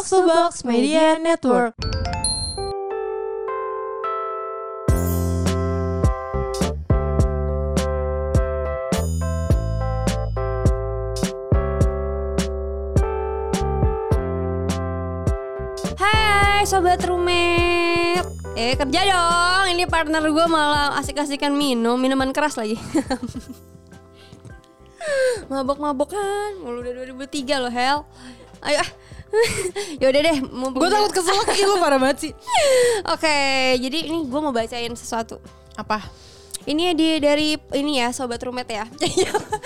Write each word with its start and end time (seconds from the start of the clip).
Box 0.00 0.16
to 0.16 0.24
Box 0.24 0.52
Media 0.64 1.20
Network. 1.20 1.76
Hai 16.00 16.64
sobat 16.64 17.04
roommate 17.04 18.24
Eh 18.56 18.80
kerja 18.80 19.04
dong. 19.04 19.68
Ini 19.68 19.84
partner 19.84 20.24
gue 20.24 20.46
malah 20.48 20.96
asik-asikan 20.96 21.52
minum 21.52 22.00
Minuman 22.00 22.32
keras 22.32 22.56
lagi. 22.56 22.80
Mabok-mabokan. 25.52 26.56
Mulu 26.64 26.88
udah 26.88 27.04
2003 27.04 27.60
loh 27.60 27.68
Hel. 27.68 28.00
Ayo 28.64 28.80
ah 28.80 28.99
Yaudah 30.02 30.20
deh 30.26 30.38
Gue 30.74 30.88
takut 30.90 31.12
kesel 31.14 31.34
lagi 31.46 31.62
lu 31.62 31.78
parah 31.78 31.98
banget 32.02 32.18
sih. 32.28 32.32
Oke 33.14 33.36
jadi 33.78 33.98
ini 34.10 34.26
gue 34.26 34.40
mau 34.42 34.50
bacain 34.50 34.92
sesuatu 34.94 35.38
Apa? 35.78 36.02
Ini 36.68 36.92
di 36.92 37.16
dari 37.24 37.56
ini 37.72 38.04
ya 38.04 38.12
sobat 38.12 38.42
roommate 38.44 38.74
ya 38.74 38.84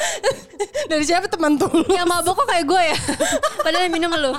Dari 0.91 1.03
siapa 1.03 1.27
teman 1.27 1.59
tuh? 1.59 1.71
Yang 1.91 2.07
mabok 2.07 2.45
kok 2.45 2.47
kayak 2.47 2.65
gue 2.71 2.83
ya 2.95 2.99
Padahal 3.65 3.91
minum 3.91 4.13
lu 4.15 4.33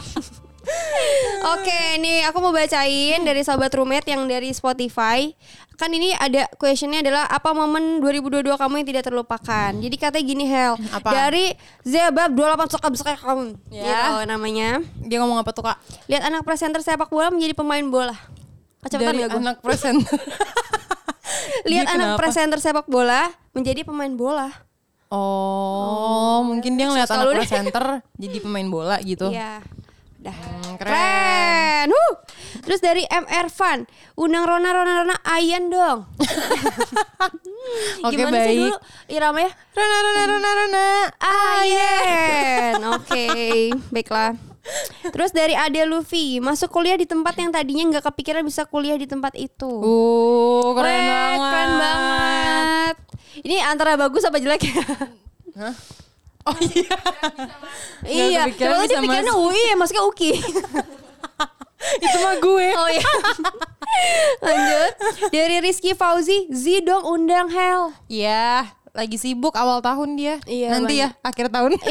Oke, 1.45 1.79
nih 1.97 2.25
aku 2.25 2.41
mau 2.41 2.49
bacain 2.49 3.21
dari 3.21 3.41
sahabat 3.41 3.69
roommate 3.71 4.09
yang 4.09 4.25
dari 4.25 4.49
Spotify. 4.49 5.29
Kan 5.75 5.91
ini 5.91 6.09
ada 6.11 6.47
questionnya 6.55 7.03
adalah 7.03 7.27
apa 7.27 7.51
momen 7.51 7.99
2022 7.99 8.47
kamu 8.49 8.73
yang 8.79 8.87
tidak 8.87 9.03
terlupakan. 9.05 9.71
Jadi 9.75 9.95
katanya 9.95 10.25
gini 10.25 10.45
Hel, 10.47 10.73
Apa? 10.89 11.09
dari 11.11 11.53
Zebab 11.83 12.31
28 12.31 12.71
suka 12.71 12.87
besar 12.89 13.13
kamu. 13.15 13.59
Ya. 13.69 13.83
Gitu 13.83 14.13
namanya. 14.25 14.81
Dia 15.03 15.19
ngomong 15.19 15.37
apa 15.37 15.51
tuh 15.51 15.67
kak? 15.67 15.77
Lihat 16.07 16.23
anak 16.23 16.41
presenter 16.41 16.81
sepak 16.81 17.11
bola 17.11 17.29
menjadi 17.29 17.53
pemain 17.53 17.83
bola. 17.83 18.15
Kecepatan 18.81 19.05
Dari 19.05 19.19
gak 19.19 19.29
gue? 19.29 19.41
anak 19.41 19.57
presenter. 19.61 20.17
Lihat 21.69 21.85
Dia 21.85 21.93
anak 21.93 22.07
kenapa? 22.13 22.19
presenter 22.21 22.59
sepak 22.59 22.87
bola 22.87 23.21
menjadi 23.51 23.81
pemain 23.83 24.13
bola. 24.13 24.49
Oh, 25.09 26.41
mungkin 26.41 26.75
dia 26.75 26.89
ngeliat 26.89 27.05
Selalu 27.05 27.29
anak 27.31 27.39
presenter 27.45 27.85
jadi 28.23 28.37
pemain 28.41 28.67
bola 28.67 28.97
gitu. 29.01 29.29
Iya. 29.29 29.61
Dah. 30.25 30.33
Hmm, 30.33 30.73
Keren. 30.81 30.89
keren. 30.89 31.87
Huh. 31.93 32.13
Terus 32.65 32.81
dari 32.81 33.05
MR 33.05 33.45
Fan, 33.47 33.85
undang 34.17 34.49
Rona 34.49 34.73
Rona 34.73 35.05
Rona 35.05 35.15
Ayan 35.21 35.69
dong. 35.69 36.09
Oke 38.05 38.13
Gimana 38.17 38.41
sih 38.41 38.57
baik. 38.57 38.57
dulu 38.57 38.75
iramanya? 39.05 39.51
Rona 39.77 39.97
Rona 40.01 40.23
Rona 40.25 40.49
Rona. 40.49 40.87
Ayen. 41.21 42.73
Oke, 42.97 43.25
baiklah. 43.93 44.33
Terus 45.13 45.29
dari 45.29 45.53
Ade 45.53 45.85
Luffy, 45.85 46.41
masuk 46.41 46.73
kuliah 46.73 46.97
di 46.97 47.05
tempat 47.05 47.37
yang 47.37 47.53
tadinya 47.53 47.85
nggak 47.93 48.09
kepikiran 48.09 48.41
bisa 48.41 48.65
kuliah 48.65 48.97
di 48.97 49.05
tempat 49.05 49.37
itu. 49.37 49.69
Uh, 49.69 50.73
keren 50.73 50.89
Weh, 50.89 51.05
banget. 51.05 51.37
Keren 51.37 51.71
banget. 51.77 52.95
Ini 53.45 53.55
antara 53.61 53.93
bagus 53.93 54.25
apa 54.25 54.41
jelek 54.41 54.65
ya? 54.65 54.81
Hah? 55.61 55.73
Oh 56.45 56.57
iya. 56.61 56.93
iya. 58.05 58.41
Kalau 58.53 58.85
dia 58.85 59.01
pikirnya 59.01 59.33
UI 59.33 59.61
ya, 59.65 59.75
maksudnya 59.75 60.05
UKI. 60.05 60.37
Itu 62.05 62.17
mah 62.21 62.35
gue. 62.37 62.67
oh 62.71 62.89
iya. 62.89 63.09
Lanjut. 64.45 64.93
Dari 65.29 65.57
Rizky 65.61 65.97
Fauzi, 65.97 66.45
Z 66.53 66.85
dong 66.85 67.01
undang 67.05 67.49
Hel. 67.49 67.93
Iya, 68.05 68.69
lagi 68.93 69.17
sibuk 69.17 69.57
awal 69.57 69.81
tahun 69.81 70.17
dia. 70.17 70.35
Iya, 70.45 70.69
Nanti 70.77 71.01
ya 71.01 71.17
akhir 71.21 71.49
tahun. 71.49 71.77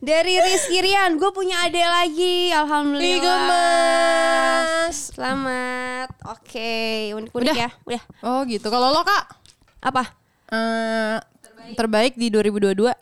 Dari 0.00 0.40
Rizky 0.40 0.80
Rian, 0.80 1.20
gue 1.20 1.28
punya 1.36 1.60
adik 1.68 1.84
lagi. 1.84 2.48
Alhamdulillah. 2.48 3.12
Ih, 3.12 3.20
gemes. 3.20 4.96
Selamat. 5.12 6.08
Oke, 6.32 7.12
unik-unik 7.12 7.44
Udah. 7.44 7.56
ya. 7.56 7.68
Udah. 7.84 8.02
Oh 8.24 8.40
gitu. 8.48 8.72
Kalau 8.72 8.88
lo 8.88 9.04
kak, 9.04 9.24
Apa? 9.84 10.16
eh, 10.50 11.16
terbaik 11.72 12.14
di 12.14 12.28
2022. 12.28 12.92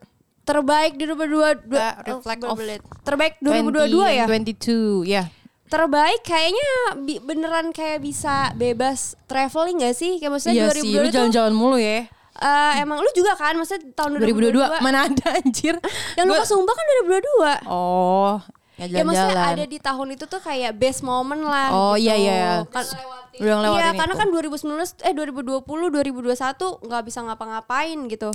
Terbaik 0.43 0.93
di 0.95 1.05
2022. 1.05 1.77
Uh, 1.77 1.95
reflect 2.09 2.41
Oh, 2.43 2.53
of. 2.53 2.59
Terbaik 3.03 3.37
2022 3.39 4.09
ya? 4.09 4.25
22 4.25 5.05
ya. 5.05 5.25
Terbaik 5.69 6.25
kayaknya 6.25 6.71
bi- 6.99 7.21
beneran 7.21 7.69
kayak 7.71 8.01
bisa 8.01 8.57
bebas 8.57 9.13
traveling 9.29 9.85
gak 9.85 9.93
sih? 9.93 10.17
Kayak 10.17 10.33
maksudnya 10.33 10.55
Iya 10.57 10.67
2022 10.73 10.81
sih, 10.81 10.93
lu 10.97 11.09
jalan-jalan 11.13 11.53
mulu 11.53 11.77
ya. 11.77 12.09
eh, 12.39 12.73
emang 12.81 12.99
lu 12.99 13.11
juga 13.13 13.37
kan? 13.37 13.53
Maksudnya 13.53 13.93
tahun 13.93 14.17
2022 14.17 14.57
2022. 14.57 14.81
mana 14.81 14.99
ada 15.05 15.27
anjir. 15.37 15.75
Yang 16.17 16.25
lu 16.25 16.35
Sumba 16.47 16.73
kan 16.73 16.85
2022. 17.05 17.69
Oh, 17.69 18.41
ya 18.79 18.87
Ya 18.89 19.03
maksudnya 19.03 19.43
ada 19.45 19.65
di 19.67 19.79
tahun 19.79 20.09
itu 20.15 20.25
tuh 20.25 20.39
kayak 20.39 20.73
best 20.73 21.03
moment 21.03 21.43
lah 21.43 21.69
Oh, 21.69 21.93
gitu. 21.93 22.07
iya, 22.07 22.15
iya. 22.15 22.51
Kan- 22.65 22.87
Udah 23.35 23.55
ngelewatin 23.55 23.77
Iya 23.77 23.89
karena 23.93 24.15
kan 24.17 24.29
2019 24.29 24.99
eh 25.01 25.13
2020 25.13 25.63
2021 25.63 26.35
nggak 26.81 27.03
bisa 27.05 27.19
ngapa-ngapain 27.23 27.99
gitu. 28.09 28.31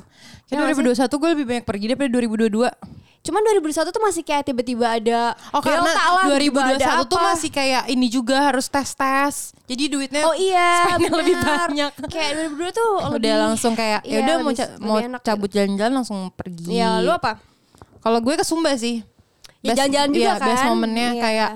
Kayak 0.47 0.59
2021 0.69 0.95
gue 1.13 1.29
lebih 1.31 1.45
banyak 1.45 1.65
pergi 1.65 1.85
daripada 1.89 2.09
2022. 2.13 2.71
Cuman 3.21 3.39
2021 3.41 3.87
tuh 3.89 4.01
masih 4.01 4.19
kayak 4.21 4.43
tiba-tiba 4.45 4.85
ada 4.89 5.31
Oh 5.49 5.59
karena 5.59 5.87
lah, 5.87 6.27
tiba-tiba 6.27 6.59
2021 6.75 6.75
ada 6.75 7.03
tuh 7.05 7.15
apa. 7.17 7.27
masih 7.29 7.49
kayak 7.49 7.83
ini 7.87 8.07
juga 8.07 8.35
harus 8.43 8.67
tes-tes. 8.67 9.35
Jadi 9.63 9.83
duitnya 9.87 10.23
Oh 10.23 10.35
iya 10.35 10.71
spendnya 10.85 11.11
lebih 11.13 11.35
banyak. 11.37 11.91
Kayak 12.05 12.31
2022 12.51 12.71
tuh 12.73 12.89
Udah 13.09 13.11
lebih- 13.13 13.35
langsung 13.41 13.73
kayak 13.73 14.01
ya 14.01 14.07
Iya, 14.09 14.19
udah 14.21 14.35
mau 14.37 14.51
ca- 14.53 14.71
mau 14.77 14.97
cabut 15.21 15.49
jalan-jalan 15.49 15.93
langsung 15.93 16.19
pergi. 16.31 16.67
Ya 16.73 16.99
lu 16.99 17.11
apa? 17.11 17.39
Kalau 17.99 18.19
gue 18.19 18.35
ke 18.35 18.43
Sumba 18.43 18.75
sih. 18.75 19.03
Ya, 19.63 19.73
jalan-jalan 19.73 20.09
juga 20.11 20.23
iya, 20.29 20.33
Best 20.37 20.59
kan? 20.59 20.69
momennya 20.69 21.09
Iya. 21.09 21.21
kayak 21.21 21.49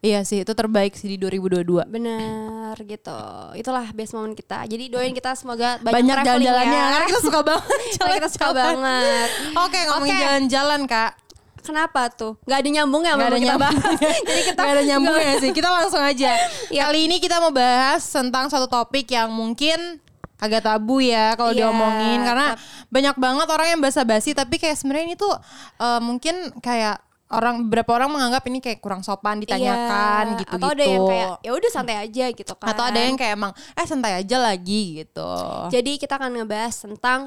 iya 0.00 0.20
sih 0.24 0.40
itu 0.40 0.48
terbaik 0.50 0.96
sih 0.96 1.06
di 1.06 1.16
2022. 1.16 1.84
Bener 1.84 2.72
gitu. 2.80 3.20
Itulah 3.52 3.84
best 3.90 4.12
moment 4.12 4.32
kita. 4.32 4.64
Jadi 4.64 4.88
doain 4.88 5.12
kita 5.12 5.36
semoga 5.36 5.76
banyak, 5.76 5.92
Banyak, 5.92 6.16
traveling 6.16 6.40
jalan-jalannya 6.40 6.72
ya. 6.74 6.88
karena 6.90 7.06
kita 7.06 7.20
suka 7.20 7.40
banget. 7.42 7.78
Karena 8.00 8.14
kita 8.16 8.28
suka 8.30 8.48
banget. 8.50 9.28
Oke 9.58 9.78
ngomongin 9.86 10.08
Oke. 10.10 10.22
jalan-jalan 10.22 10.80
kak. 10.86 11.12
Kenapa 11.60 12.08
tuh? 12.08 12.40
Gak 12.42 12.64
ada 12.64 12.70
nyambung 12.72 13.04
ya 13.04 13.12
sama 13.12 13.22
ada 13.22 13.36
kita 13.36 13.44
nyambung. 13.44 13.60
bahas. 13.76 14.00
Jadi 14.24 14.42
kita 14.48 14.60
Gak 14.64 14.72
ada 14.72 14.82
nyambungnya 14.82 15.32
sih. 15.36 15.50
Kita 15.52 15.68
langsung 15.68 16.00
aja. 16.00 16.32
Iya. 16.72 16.82
Kali 16.88 17.00
ini 17.04 17.16
kita 17.20 17.36
mau 17.36 17.52
bahas 17.52 18.00
tentang 18.00 18.48
satu 18.48 18.64
topik 18.64 19.04
yang 19.06 19.28
mungkin 19.28 20.00
agak 20.40 20.64
tabu 20.64 21.04
ya 21.04 21.36
kalau 21.36 21.52
Iya, 21.52 21.68
diomongin 21.68 22.24
karena 22.24 22.56
banyak 22.88 23.12
banget 23.14 23.46
orang 23.46 23.68
yang 23.68 23.80
basa-basi 23.84 24.32
tapi 24.32 24.56
kayak 24.56 24.72
sebenarnya 24.72 25.04
ini 25.04 25.16
tuh 25.20 25.36
eh, 25.76 26.00
mungkin 26.00 26.32
kayak 26.56 26.96
orang 27.30 27.66
beberapa 27.66 27.94
orang 27.94 28.10
menganggap 28.10 28.42
ini 28.50 28.58
kayak 28.58 28.82
kurang 28.82 29.06
sopan 29.06 29.38
ditanyakan 29.38 30.34
Iya, 30.34 30.38
gitu 30.42 30.54
Atau 30.58 30.68
ada 30.74 30.84
yang 30.84 31.04
kayak 31.06 31.28
ya 31.40 31.50
udah 31.54 31.70
santai 31.70 31.96
aja 32.02 32.24
gitu 32.34 32.52
kan. 32.58 32.68
atau 32.74 32.84
ada 32.84 32.98
yang 32.98 33.14
kayak 33.14 33.34
emang 33.38 33.52
eh 33.54 33.86
santai 33.86 34.12
aja 34.18 34.36
lagi 34.36 35.06
gitu. 35.06 35.32
Jadi 35.70 35.92
kita 35.96 36.18
akan 36.18 36.42
ngebahas 36.42 36.74
tentang 36.74 37.20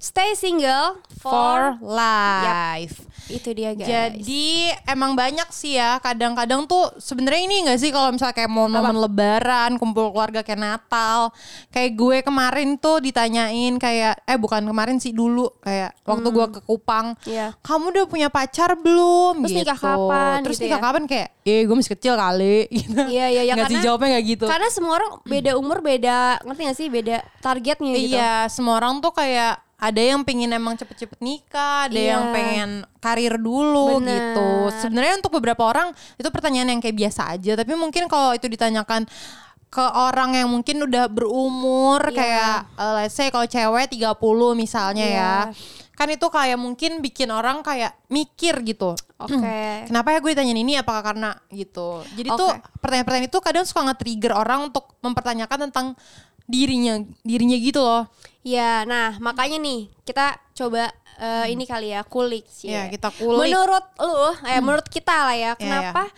stay 0.00 0.32
single 0.34 0.98
For 1.20 1.30
for, 1.30 1.58
life. 1.84 3.04
Itu 3.30 3.48
dia 3.54 3.76
guys. 3.76 3.86
Jadi 3.86 4.72
emang 4.88 5.14
banyak 5.14 5.46
sih 5.52 5.78
ya 5.78 6.02
kadang-kadang 6.02 6.66
tuh 6.66 6.90
sebenarnya 6.98 7.42
ini 7.46 7.56
enggak 7.66 7.78
sih 7.78 7.90
kalau 7.90 8.10
misalnya 8.10 8.34
kayak 8.34 8.50
momen-momen 8.50 8.96
lebaran, 8.98 9.70
kumpul 9.78 10.10
keluarga 10.10 10.40
kayak 10.42 10.58
Natal. 10.58 11.30
Kayak 11.70 11.90
gue 11.94 12.16
kemarin 12.24 12.68
tuh 12.80 12.98
ditanyain 12.98 13.74
kayak 13.78 14.24
eh 14.26 14.38
bukan 14.38 14.64
kemarin 14.64 14.96
sih 14.98 15.14
dulu 15.14 15.50
kayak 15.62 15.94
waktu 16.02 16.28
gue 16.28 16.46
ke 16.58 16.60
Kupang. 16.64 17.14
Iya. 17.28 17.54
Kamu 17.62 17.92
udah 17.92 18.04
punya 18.08 18.28
pacar 18.32 18.74
belum 18.74 19.42
Terus 19.44 19.52
gitu. 19.52 19.60
nikah 19.62 19.78
kapan 19.78 20.38
Terus 20.42 20.56
gitu 20.58 20.64
nikah 20.66 20.80
ya? 20.80 20.84
kapan 20.88 21.02
kayak 21.06 21.28
eh 21.42 21.60
gue 21.66 21.74
masih 21.74 21.92
kecil 21.98 22.14
kali 22.14 22.58
gitu. 22.80 23.00
Iya 23.10 23.26
iya 23.28 23.42
ya 23.46 23.52
Nggak 23.58 23.68
sih 23.68 23.76
karena 23.76 23.86
jawabnya 23.86 24.08
kayak 24.18 24.26
gitu. 24.26 24.44
Karena 24.46 24.68
semua 24.70 24.92
orang 24.98 25.12
beda 25.26 25.50
umur, 25.58 25.78
beda 25.82 26.18
ngerti 26.46 26.62
gak 26.66 26.78
sih? 26.78 26.88
Beda 26.88 27.16
targetnya 27.42 27.92
gitu. 27.98 28.16
Iya, 28.16 28.34
semua 28.48 28.78
orang 28.78 29.02
tuh 29.02 29.12
kayak 29.12 29.58
ada 29.82 29.98
yang 29.98 30.22
pengen 30.22 30.54
emang 30.54 30.78
cepet-cepet 30.78 31.18
nikah, 31.18 31.90
ada 31.90 31.98
Iya. 31.98 32.14
yang 32.14 32.24
pengen 32.30 32.70
karir 33.02 33.34
dulu 33.34 33.98
Bener. 33.98 34.14
gitu. 34.14 34.50
Sebenarnya 34.78 35.18
untuk 35.18 35.34
beberapa 35.34 35.66
orang 35.66 35.90
itu 36.14 36.28
pertanyaan 36.30 36.70
yang 36.70 36.78
kayak 36.78 36.94
biasa 36.94 37.34
aja, 37.34 37.58
tapi 37.58 37.74
mungkin 37.74 38.06
kalau 38.06 38.30
itu 38.30 38.46
ditanyakan 38.46 39.10
ke 39.66 39.80
orang 39.82 40.36
yang 40.36 40.46
mungkin 40.46 40.86
udah 40.86 41.10
berumur 41.10 41.98
Iya. 42.06 42.14
kayak 42.14 42.56
eh, 42.78 42.92
let's 42.94 43.16
say 43.16 43.26
kalau 43.28 43.42
cewek 43.44 43.90
30 43.90 44.54
misalnya 44.54 45.02
Iya. 45.02 45.18
ya. 45.18 45.36
Kan 45.92 46.08
itu 46.08 46.24
kayak 46.24 46.56
mungkin 46.56 47.02
bikin 47.02 47.28
orang 47.28 47.60
kayak 47.60 47.98
mikir 48.06 48.62
gitu. 48.62 48.94
Oke. 49.18 49.34
Kenapa 49.90 50.14
ya 50.14 50.18
gue 50.20 50.30
ditanyain 50.30 50.60
ini 50.60 50.78
apakah 50.78 51.02
karena 51.02 51.34
gitu. 51.50 52.06
Jadi 52.14 52.28
tuh 52.32 52.54
Oke. 52.54 52.62
pertanyaan-pertanyaan 52.78 53.28
itu 53.28 53.38
kadang 53.42 53.64
suka 53.66 53.80
nge-trigger 53.90 54.32
orang 54.32 54.70
untuk 54.70 54.94
mempertanyakan 55.00 55.68
tentang 55.68 55.86
dirinya 56.52 56.94
dirinya 57.22 57.56
gitu 57.56 57.80
loh. 57.80 58.04
Ya, 58.44 58.84
nah 58.84 59.16
makanya 59.16 59.56
nih 59.56 59.88
kita 60.02 60.36
coba 60.52 60.92
eh, 61.16 61.46
ini 61.48 61.64
kali 61.64 61.88
ya 61.88 62.04
kulik 62.04 62.44
sih. 62.44 62.68
Iya, 62.68 62.90
kita 62.90 63.08
kulik. 63.10 63.48
Menurut 63.48 63.84
lu, 63.96 64.12
eh 64.44 64.60
menurut 64.60 64.86
kita 64.86 65.16
lah 65.24 65.32
ya, 65.34 65.50
kenapa 65.56 66.10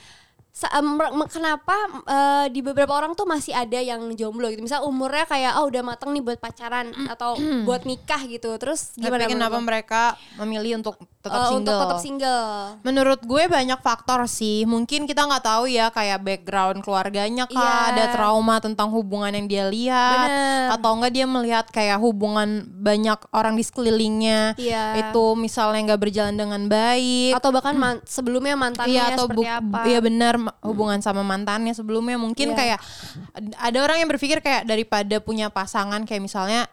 sa- 0.50 0.70
em, 0.72 0.86
me- 0.96 1.28
kenapa 1.28 1.76
eh, 2.06 2.46
di 2.48 2.60
beberapa 2.60 2.90
orang 2.90 3.12
tuh 3.12 3.24
masih 3.24 3.52
ada 3.52 3.76
yang 3.76 4.00
jomblo 4.14 4.48
gitu. 4.48 4.60
Misal 4.60 4.82
umurnya 4.82 5.26
kayak 5.26 5.58
oh 5.58 5.66
udah 5.66 5.82
mateng 5.82 6.10
nih 6.10 6.22
buat 6.22 6.38
pacaran 6.38 6.90
atau 7.06 7.36
buat 7.62 7.84
nikah 7.84 8.24
gitu. 8.24 8.50
Terus 8.56 8.96
gimana 8.96 9.24
Tapi 9.24 9.34
kenapa 9.34 9.58
mereka 9.60 10.02
memilih 10.36 10.78
untuk 10.78 10.96
tetap 11.24 11.40
Eh, 11.40 11.48
single? 11.48 11.58
Untuk 11.58 11.74
tetap 11.80 11.98
single. 11.98 12.44
Menurut 12.82 13.20
gue 13.20 13.42
banyak 13.46 13.80
faktor 13.80 14.20
sih. 14.24 14.62
Mungkin 14.64 15.04
kita 15.04 15.24
nggak 15.24 15.40
tahu 15.42 15.64
ya 15.66 15.88
kayak 15.88 16.20
background 16.20 16.78
keluarganya 16.78 17.44
kah, 17.46 17.56
Iya. 17.56 17.90
ada 17.90 18.04
trauma 18.12 18.60
tentang 18.60 18.88
hubungan 18.88 19.32
yang 19.32 19.46
dia 19.46 19.64
lihat, 19.66 20.28
Bener. 20.28 20.64
atau 20.70 20.90
enggak 20.92 21.12
dia 21.12 21.24
melihat 21.24 21.64
kayak 21.66 21.96
hubungan 21.96 22.48
banyak 22.68 23.16
orang 23.30 23.54
di 23.54 23.64
sekelilingnya 23.64 24.52
Iya. 24.54 24.84
itu 25.02 25.24
misalnya 25.34 25.80
nggak 25.86 26.02
berjalan 26.02 26.36
dengan 26.36 26.62
baik. 26.66 27.32
Atau 27.34 27.50
bahkan 27.50 27.72
man- 27.74 28.04
sebelumnya 28.04 28.52
mantannya 28.54 28.92
Iya 28.94 29.16
atau 29.16 29.24
seperti 29.26 29.48
apa? 29.48 29.78
Iya 29.84 29.98
benar 29.98 30.34
hubungan 30.60 31.00
sama 31.00 31.24
mantannya 31.24 31.72
sebelumnya 31.72 32.14
mungkin 32.14 32.52
Iya. 32.52 32.56
kayak 32.56 32.78
ad- 33.32 33.56
ada 33.56 33.78
orang 33.80 33.96
yang 33.98 34.08
berpikir 34.08 34.38
kayak 34.38 34.64
daripada 34.64 35.16
punya 35.18 35.48
pasangan 35.48 36.04
kayak 36.04 36.20
misalnya 36.20 36.68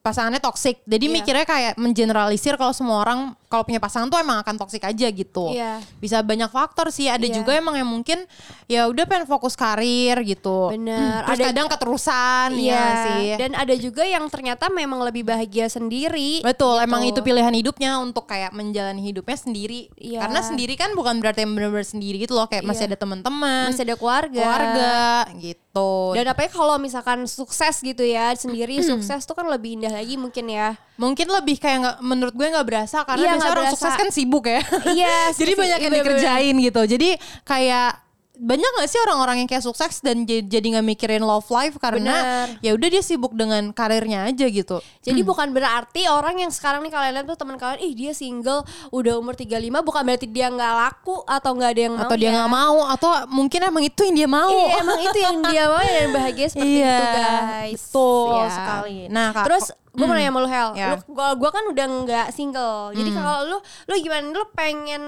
pasangannya 0.00 0.36
toksik. 0.36 0.84
Jadi 0.84 1.08
Iya. 1.08 1.14
mikirnya 1.16 1.44
kayak 1.44 1.72
mengeneralisir 1.74 2.54
kalau 2.54 2.70
semua 2.70 3.00
orang 3.00 3.32
kalau 3.54 3.62
punya 3.62 3.78
pasangan 3.78 4.10
tuh 4.10 4.18
emang 4.18 4.42
akan 4.42 4.58
toksik 4.58 4.82
aja 4.82 5.06
gitu. 5.06 5.54
Iya. 5.54 5.78
Bisa 5.96 6.18
banyak 6.20 6.50
faktor 6.50 6.90
sih. 6.90 7.06
Ada 7.06 7.22
Iya. 7.22 7.34
juga 7.38 7.54
emang 7.54 7.78
yang 7.78 7.86
mungkin 7.86 8.26
ya 8.66 8.90
udah 8.90 9.06
pengen 9.06 9.24
fokus 9.24 9.54
karir 9.54 10.18
gitu. 10.20 10.74
Bener. 10.74 11.22
Terus 11.24 11.38
Ada- 11.38 11.46
kadang 11.48 11.66
keterusan 11.68 12.48
Iya. 12.58 12.74
ya 12.74 12.84
sih. 13.06 13.26
Dan 13.38 13.54
ada 13.54 13.74
juga 13.74 14.02
yang 14.02 14.26
ternyata 14.26 14.66
memang 14.68 14.98
lebih 15.00 15.22
bahagia 15.22 15.70
sendiri. 15.70 16.42
Betul, 16.42 16.74
gitu. 16.74 16.84
emang 16.84 17.02
itu 17.04 17.20
pilihan 17.20 17.54
hidupnya 17.54 17.96
untuk 17.96 18.26
kayak 18.26 18.50
menjalani 18.50 18.98
hidupnya 19.04 19.38
sendiri. 19.38 19.86
Iya. 19.94 20.26
Karena 20.26 20.40
sendiri 20.40 20.74
kan 20.74 20.90
bukan 20.92 21.20
berarti 21.20 21.44
yang 21.44 21.54
benar-benar 21.54 21.86
sendiri 21.86 22.18
gitu 22.18 22.34
loh, 22.34 22.50
kayak 22.50 22.64
masih 22.64 22.84
Iya. 22.84 22.90
ada 22.90 22.98
teman-teman, 22.98 23.70
Masih 23.70 23.84
ada 23.84 23.94
keluarga. 23.94 24.42
keluarga 24.42 24.94
gitu. 25.38 25.86
Dan 26.14 26.24
apalagi 26.26 26.50
kalau 26.50 26.74
misalkan 26.76 27.26
sukses 27.26 27.78
gitu 27.78 28.02
ya 28.02 28.32
sendiri 28.32 28.78
Hmm. 28.78 28.96
sukses 28.96 29.22
tuh 29.22 29.34
kan 29.34 29.46
lebih 29.46 29.76
indah 29.76 29.90
lagi 29.90 30.14
mungkin 30.14 30.46
ya. 30.48 30.74
Mungkin 30.94 31.26
lebih 31.28 31.58
kayak 31.58 31.78
nggak 31.80 31.96
menurut 32.00 32.32
gue 32.32 32.46
nggak 32.46 32.62
berasa 32.64 33.02
karena 33.02 33.26
Iya, 33.26 33.34
biasanya 33.44 33.52
orang 33.52 33.66
berasa. 33.66 33.74
sukses 33.76 33.94
kan 33.94 34.08
sibuk 34.10 34.44
ya. 34.44 34.60
Iya, 34.88 35.16
Jadi 35.38 35.52
banyak 35.54 35.78
yang 35.80 35.92
iya, 35.92 36.00
dikerjain 36.00 36.54
gitu. 36.58 36.80
Jadi 36.86 37.08
kayak 37.44 38.00
banyak 38.34 38.66
gak 38.74 38.90
sih 38.90 38.98
orang-orang 38.98 39.36
yang 39.38 39.48
kayak 39.48 39.62
sukses 39.62 40.02
dan 40.02 40.26
jadi 40.26 40.58
nggak 40.74 40.82
mikirin 40.82 41.22
love 41.22 41.46
life 41.48 41.78
karena 41.78 42.18
ya 42.58 42.74
udah 42.74 42.88
dia 42.90 42.98
sibuk 42.98 43.30
dengan 43.30 43.70
karirnya 43.70 44.26
aja 44.26 44.50
gitu. 44.50 44.82
Jadi 45.00 45.22
bukan 45.22 45.54
berarti 45.54 46.10
orang 46.10 46.42
yang 46.42 46.50
sekarang 46.50 46.82
nih 46.82 46.90
kalian 46.90 47.14
lihat 47.14 47.30
tuh 47.30 47.38
teman 47.38 47.54
kalian, 47.54 47.78
ih 47.80 47.94
dia 47.94 48.10
single 48.10 48.66
udah 48.90 49.22
umur 49.22 49.38
35 49.38 49.54
bukan 49.78 50.02
berarti 50.02 50.26
dia 50.26 50.50
nggak 50.50 50.72
laku 50.74 51.22
atau 51.22 51.50
nggak 51.54 51.70
ada 51.70 51.80
yang 51.80 51.94
mau 51.94 52.02
Atau 52.02 52.16
dia 52.18 52.26
ya. 52.26 52.32
nggak 52.34 52.50
mau 52.50 52.78
atau 52.90 53.10
mungkin 53.30 53.60
emang 53.62 53.84
itu 53.86 54.00
yang 54.02 54.16
dia 54.16 54.26
mau. 54.28 54.50
Iya, 54.50 54.66
emang 54.82 54.98
itu 54.98 55.18
yang 55.20 55.36
dia 55.46 55.64
mau 55.70 55.78
dan 55.80 56.08
bahagia 56.10 56.46
seperti 56.50 56.74
Iya, 56.82 56.90
itu 56.90 57.06
guys. 57.14 57.82
betul 57.86 58.34
Ya. 58.34 58.48
sekali. 58.50 58.96
Nah, 59.06 59.28
Kak, 59.30 59.44
Terus 59.46 59.64
gue 59.94 60.04
mau 60.04 60.12
nanya 60.12 60.28
sama 60.28 60.40
lu 60.40 60.48
Hel, 60.48 60.68
lu, 60.74 60.96
gua, 61.08 61.28
gua 61.34 61.50
kan 61.50 61.64
udah 61.64 61.86
nggak 62.02 62.26
single. 62.30 62.90
Jadi 62.92 63.08
Hmm. 63.08 63.16
kalau 63.16 63.36
lu 63.46 63.56
lu 63.60 63.94
gimana? 63.96 64.26
Lu 64.28 64.44
pengen 64.50 65.02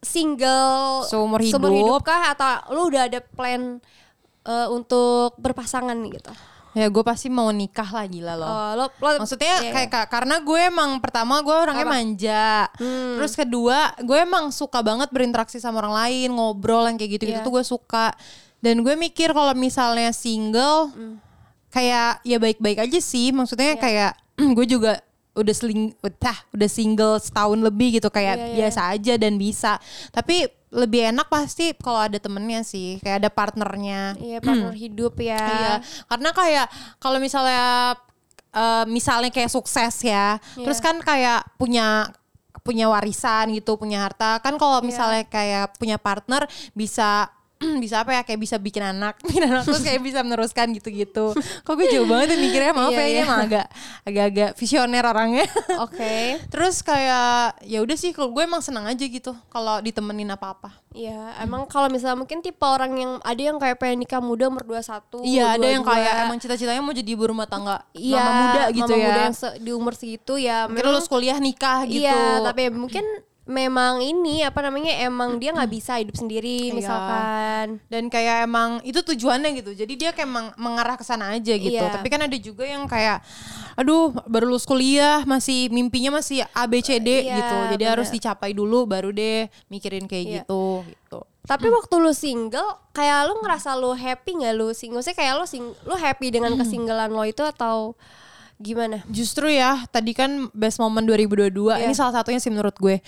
single 0.00 1.04
Seumur 1.04 1.40
hidup. 1.40 2.00
kah 2.02 2.32
atau 2.32 2.48
lu 2.72 2.88
udah 2.88 3.06
ada 3.06 3.20
plan 3.20 3.80
eh, 4.42 4.68
untuk 4.68 5.36
berpasangan 5.36 5.96
gitu? 6.06 6.32
ya 6.70 6.86
gue 6.86 7.02
pasti 7.02 7.26
mau 7.26 7.50
nikah 7.50 7.90
lah 7.90 8.06
gila 8.06 8.38
loh. 8.38 8.46
Oh, 8.46 8.70
lo, 8.78 8.84
lo- 9.02 9.18
Maksudnya 9.18 9.58
iya, 9.58 9.74
kayak 9.74 9.90
iya. 9.90 9.96
Kak, 10.00 10.06
karena 10.06 10.38
gue 10.38 10.60
emang 10.62 11.02
pertama 11.02 11.42
gue 11.42 11.50
orangnya 11.50 11.82
Apa? 11.82 11.92
manja. 11.92 12.46
Hmm. 12.78 13.18
Terus 13.18 13.34
kedua, 13.34 13.90
gue 13.98 14.14
emang 14.16 14.54
suka 14.54 14.78
banget 14.78 15.10
berinteraksi 15.10 15.58
sama 15.58 15.82
orang 15.82 15.98
lain, 15.98 16.30
ngobrol 16.30 16.86
yang 16.86 16.94
kayak 16.94 17.18
gitu-gitu 17.18 17.42
Iya. 17.42 17.44
tuh 17.44 17.58
gue 17.58 17.66
suka. 17.66 18.14
Dan 18.62 18.86
gue 18.86 18.94
mikir 18.94 19.34
kalau 19.34 19.50
misalnya 19.52 20.14
single 20.14 20.94
kayak 21.70 22.22
ya 22.22 22.36
baik-baik 22.36 22.78
aja 22.82 22.98
sih. 22.98 23.30
Maksudnya 23.30 23.74
Iya. 23.74 23.80
kayak 23.80 24.12
gue 24.56 24.66
juga 24.66 25.00
udah 25.30 25.54
seling 25.54 25.94
udah 26.02 26.36
udah 26.52 26.68
single 26.68 27.16
setahun 27.16 27.56
lebih 27.56 27.96
gitu 27.96 28.10
kayak 28.10 28.34
Iya, 28.36 28.46
iya. 28.46 28.54
biasa 28.66 28.80
aja 28.92 29.14
dan 29.16 29.38
bisa. 29.38 29.78
Tapi 30.10 30.44
lebih 30.70 31.10
enak 31.10 31.26
pasti 31.26 31.74
kalau 31.74 31.98
ada 31.98 32.18
temennya 32.18 32.62
sih, 32.62 32.98
kayak 33.02 33.26
ada 33.26 33.30
partnernya. 33.30 34.14
Iya, 34.18 34.38
partner 34.46 34.74
hidup 34.74 35.14
ya. 35.18 35.38
Iya, 35.38 35.74
karena 36.06 36.30
kayak 36.30 36.66
kalau 36.98 37.18
misalnya 37.18 37.94
eh, 38.50 38.84
misalnya 38.90 39.30
kayak 39.30 39.50
sukses 39.50 39.94
ya, 40.02 40.38
Iya. 40.58 40.66
terus 40.66 40.82
kan 40.82 40.98
kayak 40.98 41.46
punya 41.54 42.10
punya 42.60 42.90
warisan 42.90 43.54
gitu, 43.54 43.78
punya 43.78 44.04
harta. 44.04 44.42
Kan 44.42 44.58
kalau 44.58 44.82
Iya. 44.82 44.86
misalnya 44.86 45.22
kayak 45.24 45.78
punya 45.78 45.96
partner 45.96 46.44
bisa 46.74 47.30
bisa 47.82 48.00
apa 48.00 48.16
ya 48.16 48.22
kayak 48.24 48.40
bisa 48.40 48.56
bikin 48.56 48.80
anak, 48.80 49.20
bikin 49.28 49.44
anak 49.44 49.68
terus 49.68 49.84
kayak 49.84 50.00
bisa 50.00 50.24
meneruskan 50.24 50.72
gitu-gitu. 50.72 51.36
Kok 51.36 51.72
gue 51.76 51.86
jauh 51.92 52.08
banget 52.08 52.34
ya 52.34 52.38
mikirnya, 52.40 52.72
maaf 52.72 52.92
Iya, 52.92 53.00
ya 53.00 53.06
iya. 53.06 53.22
emang 53.28 53.40
agak 53.44 53.66
agak-agak 54.08 54.50
visioner 54.56 55.04
orangnya. 55.04 55.46
Oke. 55.84 56.40
terus 56.48 56.80
kayak 56.80 57.60
ya 57.64 57.84
udah 57.84 57.96
sih 58.00 58.16
kalau 58.16 58.32
gue 58.32 58.42
emang 58.48 58.64
senang 58.64 58.88
aja 58.88 59.04
gitu 59.04 59.36
kalau 59.52 59.78
ditemenin 59.84 60.32
apa-apa. 60.32 60.72
Iya, 60.90 61.38
emang 61.44 61.70
kalau 61.70 61.86
misalnya 61.86 62.18
mungkin 62.18 62.42
tipe 62.42 62.66
orang 62.66 62.90
yang 62.98 63.12
ada 63.22 63.38
yang 63.38 63.62
kayak 63.62 63.78
pengen 63.78 64.02
nikah 64.02 64.18
muda 64.18 64.50
umur 64.50 64.66
21, 64.66 65.22
Iya, 65.22 65.54
ada 65.54 65.66
yang 65.70 65.86
22. 65.86 65.90
kayak 65.94 66.14
emang 66.26 66.38
cita-citanya 66.42 66.82
mau 66.82 66.90
jadi 66.90 67.10
ibu 67.14 67.24
rumah 67.30 67.46
tangga 67.46 67.86
iya, 67.94 68.18
mama 68.18 68.32
muda 68.42 68.62
gitu 68.74 68.90
mama 68.90 68.98
ya. 68.98 69.06
muda 69.06 69.20
yang 69.22 69.36
di 69.62 69.70
umur 69.70 69.94
segitu 69.94 70.34
ya. 70.40 70.66
Mungkin 70.66 70.82
lulus 70.90 71.06
kuliah 71.06 71.38
nikah 71.38 71.86
gitu. 71.86 72.02
Iya, 72.02 72.42
tapi 72.42 72.74
mungkin 72.74 73.06
memang 73.50 73.98
ini 73.98 74.40
apa 74.40 74.62
namanya 74.62 74.94
emang 75.02 75.36
dia 75.36 75.50
nggak 75.50 75.68
bisa 75.68 75.98
hidup 75.98 76.14
sendiri 76.14 76.70
Iya. 76.70 76.74
misalkan. 76.74 77.66
dan 77.90 78.06
kayak 78.06 78.46
emang 78.46 78.78
itu 78.80 79.02
tujuannya 79.02 79.50
gitu. 79.58 79.74
Jadi 79.74 79.92
dia 79.98 80.10
kayak 80.14 80.24
emang 80.24 80.46
mengarah 80.56 80.94
ke 80.94 81.02
sana 81.02 81.34
aja 81.34 81.52
gitu. 81.52 81.74
Iya. 81.74 81.90
Tapi 81.90 82.06
kan 82.06 82.22
ada 82.22 82.38
juga 82.38 82.62
yang 82.62 82.86
kayak 82.86 83.20
aduh 83.74 84.14
baru 84.24 84.46
lulus 84.48 84.64
kuliah 84.64 85.26
masih 85.26 85.68
mimpinya 85.68 86.16
masih 86.16 86.46
A 86.54 86.64
B 86.64 86.78
C 86.80 86.96
D 86.96 87.26
Iya, 87.26 87.36
gitu. 87.36 87.56
Jadi 87.76 87.84
bener. 87.84 87.92
harus 87.98 88.08
dicapai 88.08 88.54
dulu 88.54 88.86
baru 88.86 89.10
deh 89.10 89.50
mikirin 89.66 90.06
kayak 90.06 90.24
Iya. 90.24 90.34
gitu 90.40 90.86
gitu. 90.86 91.20
Tapi 91.40 91.66
waktu 91.66 91.94
lu 91.98 92.12
single, 92.14 92.78
kayak 92.92 93.26
lu 93.26 93.42
ngerasa 93.42 93.74
lu 93.74 93.90
happy 93.90 94.38
nggak 94.38 94.54
lu 94.54 94.70
single? 94.70 95.02
Sih 95.02 95.12
kayak 95.12 95.34
lu 95.34 95.44
sing, 95.44 95.66
lu 95.82 95.94
happy 95.96 96.30
dengan 96.30 96.54
kesinggelan 96.54 97.10
lo 97.10 97.26
itu 97.26 97.42
atau 97.42 97.98
gimana? 98.56 99.00
Justru 99.08 99.48
ya 99.48 99.82
tadi 99.88 100.12
kan 100.12 100.52
best 100.52 100.76
moment 100.76 101.02
2022 101.02 101.48
Iya. 101.74 101.88
ini 101.88 101.94
salah 101.96 102.12
satunya 102.14 102.38
sih 102.38 102.52
menurut 102.52 102.76
gue. 102.76 103.00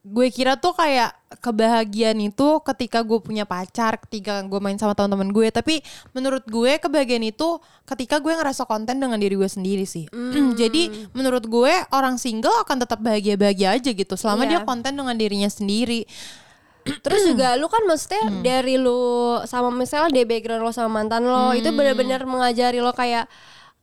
Gue 0.00 0.32
kira 0.32 0.56
tuh 0.56 0.72
kayak 0.72 1.12
kebahagiaan 1.38 2.16
itu 2.18 2.48
ketika 2.64 3.04
gue 3.04 3.20
punya 3.20 3.44
pacar, 3.44 4.00
ketika 4.00 4.40
gue 4.40 4.56
main 4.56 4.74
sama 4.74 4.96
teman-teman 4.96 5.28
gue. 5.28 5.52
Tapi 5.52 5.84
menurut 6.10 6.40
gue 6.44 6.80
kebahagiaan 6.80 7.20
itu 7.22 7.60
ketika 7.84 8.16
gue 8.16 8.32
ngerasa 8.32 8.64
konten 8.64 8.96
dengan 8.96 9.20
diri 9.20 9.36
gue 9.36 9.44
sendiri 9.46 9.84
sih. 9.84 10.08
Hmm. 10.40 10.56
Jadi 10.56 11.12
menurut 11.12 11.44
gue 11.44 11.72
orang 11.90 12.16
single 12.16 12.64
akan 12.64 12.80
tetap 12.80 12.98
bahagia-bahagia 12.98 13.76
aja 13.76 13.90
gitu 13.92 14.14
selama 14.16 14.44
Iya. 14.44 14.50
dia 14.50 14.60
konten 14.64 14.92
dengan 14.94 15.12
dirinya 15.12 15.46
sendiri. 15.46 16.08
Terus 17.04 17.28
juga 17.28 17.60
lu 17.60 17.68
kan 17.68 17.84
maksudnya 17.84 18.24
Hmm. 18.24 18.40
dari 18.40 18.80
lu 18.80 18.96
sama 19.44 19.68
misalnya 19.68 20.08
dari 20.10 20.24
background 20.24 20.64
lo 20.64 20.72
sama 20.72 20.88
mantan 20.96 21.28
lo 21.28 21.52
itu 21.52 21.68
Hmm. 21.68 21.76
benar-benar 21.76 22.24
mengajari 22.24 22.80
lo 22.80 22.96
kayak 22.96 23.28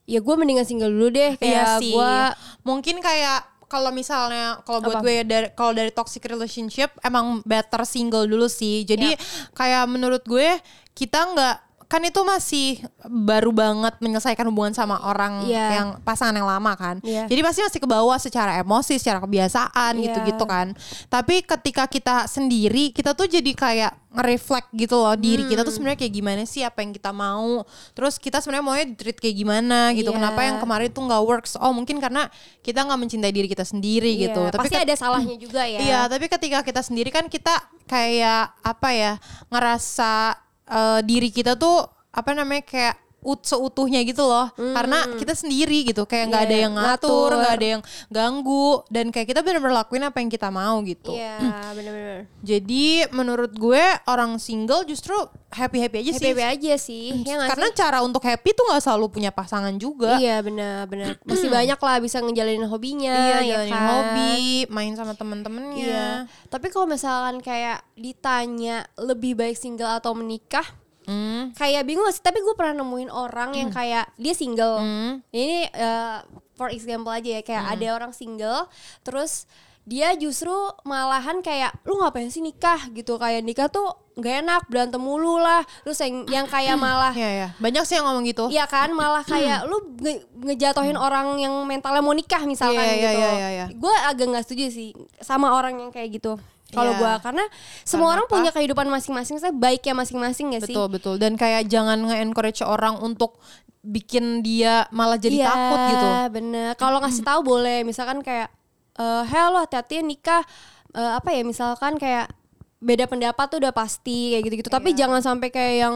ya 0.08 0.18
gue 0.18 0.34
mendingan 0.34 0.66
single 0.66 0.90
dulu 0.90 1.14
deh 1.14 1.36
Iya 1.36 1.38
kayak 1.38 1.68
sih. 1.78 1.94
gue 1.94 2.16
Mungkin 2.64 2.98
kayak 3.00 3.40
kalau 3.68 3.92
misalnya 3.92 4.64
kalau 4.64 4.80
buat 4.80 5.00
Apa? 5.00 5.04
gue 5.04 5.16
dari 5.24 5.48
kalau 5.52 5.76
dari 5.76 5.92
toxic 5.92 6.24
relationship 6.24 6.92
emang 7.04 7.44
better 7.44 7.84
single 7.84 8.24
dulu 8.24 8.48
sih. 8.48 8.84
Jadi 8.84 9.14
Iya. 9.14 9.20
kayak 9.52 9.84
menurut 9.86 10.24
gue 10.24 10.60
kita 10.96 11.20
nggak 11.36 11.56
kan 11.88 12.04
itu 12.04 12.20
masih 12.20 12.84
baru 13.08 13.56
banget 13.56 13.96
menyelesaikan 13.98 14.44
hubungan 14.52 14.76
sama 14.76 15.00
orang 15.02 15.48
Iya. 15.48 15.66
yang 15.72 15.88
pasangan 16.04 16.36
yang 16.36 16.44
lama 16.44 16.76
kan. 16.76 17.00
Iya. 17.00 17.32
Jadi 17.32 17.40
pasti 17.40 17.60
masih 17.64 17.80
ke 17.80 17.88
bawah 17.88 18.20
secara 18.20 18.60
emosi, 18.60 19.00
secara 19.00 19.24
kebiasaan 19.24 19.96
Iya. 19.96 20.04
gitu-gitu 20.12 20.44
kan. 20.44 20.76
Tapi 21.08 21.48
ketika 21.48 21.88
kita 21.88 22.28
sendiri, 22.28 22.92
kita 22.92 23.16
tuh 23.16 23.32
jadi 23.32 23.52
kayak 23.52 23.92
nge-reflect 24.08 24.74
gitu 24.74 24.98
loh 24.98 25.14
diri 25.14 25.46
kita 25.46 25.62
tuh 25.62 25.70
Hmm. 25.70 25.78
sebenarnya 25.80 26.00
kayak 26.00 26.14
gimana 26.14 26.42
sih 26.44 26.66
apa 26.66 26.80
yang 26.82 26.92
kita 26.92 27.12
mau. 27.12 27.64
Terus 27.94 28.18
kita 28.18 28.44
sebenarnya 28.44 28.66
maunya 28.66 28.86
treat 28.92 29.16
kayak 29.16 29.36
gimana 29.38 29.96
gitu. 29.96 30.12
Iya. 30.12 30.18
Kenapa 30.20 30.40
yang 30.44 30.58
kemarin 30.60 30.92
tuh 30.92 31.08
nggak 31.08 31.24
works? 31.24 31.56
Oh 31.56 31.72
mungkin 31.72 32.04
karena 32.04 32.28
kita 32.60 32.84
nggak 32.84 33.00
mencintai 33.00 33.32
diri 33.32 33.48
kita 33.48 33.64
sendiri 33.64 34.12
Iya, 34.12 34.28
gitu. 34.28 34.44
Tapi 34.52 34.68
pasti 34.68 34.76
ada 34.76 34.96
salahnya 34.98 35.40
juga 35.40 35.64
ya. 35.64 35.80
Iya, 35.80 36.00
tapi 36.12 36.28
ketika 36.28 36.60
kita 36.62 36.84
sendiri 36.84 37.16
kan 37.16 37.32
kita 37.32 37.56
kayak 37.88 38.52
apa 38.60 38.90
ya 38.92 39.14
ngerasa 39.48 40.36
eh, 40.68 41.00
diri 41.04 41.30
kita 41.32 41.56
tuh 41.56 41.88
apa 42.12 42.32
namanya 42.34 42.64
kayak 42.66 42.96
ut 43.28 43.44
seutuhnya 43.44 44.00
gitu 44.02 44.24
loh 44.24 44.48
karena 44.56 45.04
kita 45.16 45.36
sendiri 45.36 45.84
gitu 45.84 46.04
kayak 46.04 46.26
nggak 46.26 46.36
Hmm. 46.38 46.48
Iya, 46.48 46.56
ada 46.56 46.64
yang 46.64 46.74
ngatur 46.74 47.30
nggak 47.34 47.54
ada 47.54 47.68
yang 47.68 47.82
ganggu 48.08 48.68
dan 48.88 49.06
kayak 49.08 49.28
kita 49.28 49.42
benar-benar 49.42 49.76
lakuin 49.78 50.00
apa 50.02 50.18
yang 50.18 50.30
kita 50.30 50.48
mau 50.48 50.80
gitu 50.82 51.12
Iya, 51.12 51.36
bener-bener. 51.72 52.20
jadi 52.40 52.88
menurut 53.12 53.52
gue 53.52 53.84
orang 54.06 54.38
single 54.38 54.82
justru 54.84 55.12
happy 55.50 55.78
happy 55.78 55.98
aja 56.02 56.12
Happy 56.14 56.20
sih 56.20 56.30
happy 56.30 56.44
aja 56.46 56.74
sih, 56.78 57.06
ya 57.22 57.34
nggak 57.36 57.50
karena 57.52 57.68
sih? 57.68 57.76
cara 57.76 57.98
untuk 58.00 58.22
happy 58.22 58.50
tuh 58.50 58.64
nggak 58.66 58.80
selalu 58.82 59.06
punya 59.10 59.30
pasangan 59.30 59.76
juga 59.76 60.16
Iya 60.16 60.40
benar-benar 60.40 61.20
masih 61.28 61.50
banyak 61.50 61.76
lah 61.78 61.96
bisa 62.00 62.18
ngejalanin 62.18 62.64
hobinya, 62.66 63.16
Iya, 63.36 63.40
ya 63.44 63.60
kan? 63.68 63.84
hobi, 63.86 64.38
main 64.68 64.94
sama 64.94 65.12
temen-temennya. 65.14 65.76
Iya. 65.78 66.08
Tapi 66.48 66.68
kalau 66.70 66.86
misalkan 66.86 67.40
kayak 67.40 67.84
ditanya 67.94 68.88
lebih 68.96 69.36
baik 69.36 69.54
single 69.54 69.90
atau 69.90 70.14
menikah, 70.14 70.64
Hmm. 71.08 71.56
kayak 71.56 71.88
bingung 71.88 72.06
sih. 72.12 72.20
Tapi 72.20 72.44
gue 72.44 72.54
pernah 72.54 72.84
nemuin 72.84 73.08
orang 73.08 73.56
yang 73.56 73.72
kayak 73.72 74.12
dia 74.20 74.36
single. 74.36 74.84
Hmm. 74.84 75.24
Ini 75.32 75.72
eh, 75.72 76.18
for 76.60 76.68
example 76.68 77.14
aja 77.16 77.40
ya, 77.40 77.42
kayak 77.42 77.80
ada 77.80 77.88
orang 77.96 78.12
single, 78.12 78.68
terus 79.08 79.48
dia 79.88 80.12
justru 80.14 80.52
malahan 80.84 81.40
kayak 81.40 81.80
lu 81.82 81.96
ngapain 81.98 82.28
sih 82.28 82.44
nikah 82.44 82.92
gitu 82.92 83.16
kayak 83.16 83.40
nikah 83.40 83.66
tuh 83.66 83.88
gak 84.14 84.44
enak 84.44 84.68
berantem 84.68 85.00
mulu 85.00 85.40
lah 85.40 85.64
terus 85.82 85.96
yang 85.98 86.28
yang 86.28 86.44
kayak 86.46 86.76
malah 86.84 87.16
Iya, 87.16 87.30
ya. 87.32 87.48
Banyak 87.56 87.88
sih 87.88 87.96
yang 87.96 88.04
ngomong 88.04 88.28
gitu. 88.28 88.52
Iya 88.52 88.66
kan 88.66 88.92
malah 88.92 89.24
kayak 89.32 89.64
lu 89.64 89.80
nge- 89.96 90.28
ngejatohin 90.44 91.00
orang 91.00 91.40
yang 91.40 91.56
mentalnya 91.64 92.04
mau 92.04 92.12
nikah 92.12 92.44
misalkan 92.44 92.76
Iya, 92.78 92.94
iya, 92.94 93.10
gitu. 93.10 93.16
iya, 93.18 93.32
iya, 93.32 93.50
iya. 93.50 93.66
Gue 93.72 93.96
agak 93.96 94.28
nggak 94.28 94.44
setuju 94.44 94.66
sih 94.70 94.92
sama 95.18 95.56
orang 95.56 95.80
yang 95.80 95.90
kayak 95.90 96.12
gitu. 96.14 96.36
Kalau 96.68 96.92
Iya. 96.92 97.00
gua 97.00 97.14
karena 97.24 97.48
semua 97.82 98.12
Karena 98.12 98.14
orang 98.14 98.28
apa? 98.28 98.34
punya 98.36 98.52
kehidupan 98.52 98.88
masing-masing, 98.92 99.40
saya 99.40 99.56
baiknya 99.56 99.96
masing-masing 99.96 100.52
ya 100.52 100.60
sih. 100.60 100.76
Betul, 100.76 100.92
betul. 100.92 101.16
Dan 101.16 101.40
kayak 101.40 101.64
jangan 101.66 101.96
nge-encourage 102.04 102.60
orang 102.60 103.00
untuk 103.00 103.40
bikin 103.80 104.44
dia 104.44 104.84
malah 104.92 105.16
jadi 105.16 105.38
Iya, 105.38 105.48
takut 105.48 105.80
gitu. 105.88 106.08
bener. 106.34 106.72
Kalau 106.76 107.00
ngasih 107.00 107.24
tahu 107.24 107.40
boleh, 107.42 107.88
misalkan 107.88 108.20
kayak, 108.20 108.52
eh 108.98 109.24
hello 109.26 109.62
hati-hati 109.62 110.02
ya 110.02 110.04
nikah, 110.04 110.44
Eh, 110.90 111.12
apa 111.14 111.30
ya 111.30 111.46
misalkan 111.46 111.96
kayak 111.96 112.32
beda 112.80 113.06
pendapat 113.06 113.46
tuh 113.48 113.60
udah 113.62 113.70
pasti 113.70 114.34
kayak 114.34 114.44
gitu-gitu. 114.44 114.70
Tapi 114.72 114.96
Iya. 114.96 115.06
jangan 115.06 115.22
sampai 115.22 115.50
kayak 115.50 115.76
yang 115.78 115.96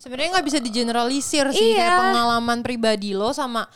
Sebenarnya 0.00 0.34
nggak 0.34 0.46
bisa 0.46 0.58
digeneralisir 0.58 1.46
sih 1.52 1.76
kayak 1.76 1.90
Iya. 1.90 2.00
pengalaman 2.00 2.58
pribadi 2.58 3.12
lo 3.12 3.30
sama 3.30 3.68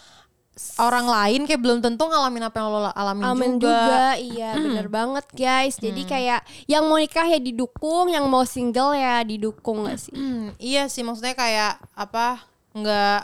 orang 0.81 1.05
lain 1.05 1.41
kayak 1.45 1.61
belum 1.61 1.79
tentu 1.79 2.03
ngalamin 2.03 2.43
apa 2.43 2.57
yang 2.57 2.69
lo 2.69 2.89
alamin 2.89 3.23
Amin 3.23 3.53
juga. 3.55 3.77
juga, 3.77 4.05
iya 4.17 4.51
bener 4.57 4.89
banget 4.89 5.27
guys. 5.31 5.77
Jadi 5.77 6.03
kayak 6.03 6.41
yang 6.65 6.89
mau 6.89 6.97
nikah 6.97 7.29
ya 7.29 7.37
didukung, 7.37 8.09
yang 8.09 8.25
mau 8.27 8.43
single 8.43 8.97
ya 8.97 9.21
didukung 9.21 9.85
gak 9.85 10.01
sih? 10.01 10.11
Hmm, 10.11 10.57
iya 10.57 10.89
sih 10.89 11.05
maksudnya 11.05 11.37
kayak 11.37 11.79
apa 11.93 12.41
nggak 12.77 13.21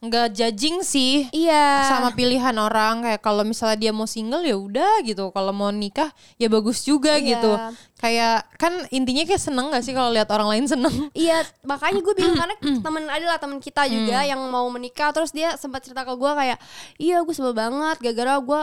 nggak 0.00 0.32
judging 0.32 0.80
sih 0.80 1.28
Iya. 1.28 1.84
sama 1.92 2.08
pilihan 2.16 2.56
orang. 2.56 3.04
Kayak 3.04 3.20
kalau 3.20 3.44
misalnya 3.44 3.76
dia 3.76 3.92
mau 3.92 4.08
single 4.08 4.40
ya 4.40 4.56
udah 4.56 5.04
gitu. 5.04 5.28
Kalau 5.28 5.52
mau 5.52 5.68
nikah 5.68 6.08
ya 6.40 6.48
bagus 6.48 6.80
juga 6.80 7.20
Iya. 7.20 7.36
gitu. 7.36 7.52
Kayak 8.00 8.48
kan 8.56 8.88
intinya 8.88 9.28
kayak 9.28 9.42
seneng 9.44 9.68
gak 9.68 9.84
sih 9.84 9.92
kalau 9.92 10.08
lihat 10.08 10.24
orang 10.32 10.48
lain 10.56 10.64
seneng? 10.64 10.88
Iya, 11.12 11.44
makanya 11.68 12.00
gue 12.00 12.14
bingung 12.16 12.32
karena 12.32 12.56
temen 12.88 13.04
adalah 13.12 13.36
temen 13.36 13.60
kita 13.60 13.84
juga 13.92 14.24
yang 14.24 14.40
mau 14.48 14.64
menikah. 14.72 15.12
Terus 15.12 15.36
dia 15.36 15.52
sempat 15.60 15.84
cerita 15.84 16.08
ke 16.08 16.16
gue 16.16 16.32
kayak, 16.32 16.56
iya 16.96 17.20
gue 17.20 17.34
sebel 17.36 17.52
banget 17.52 18.00
gara-gara 18.00 18.40
gue 18.40 18.60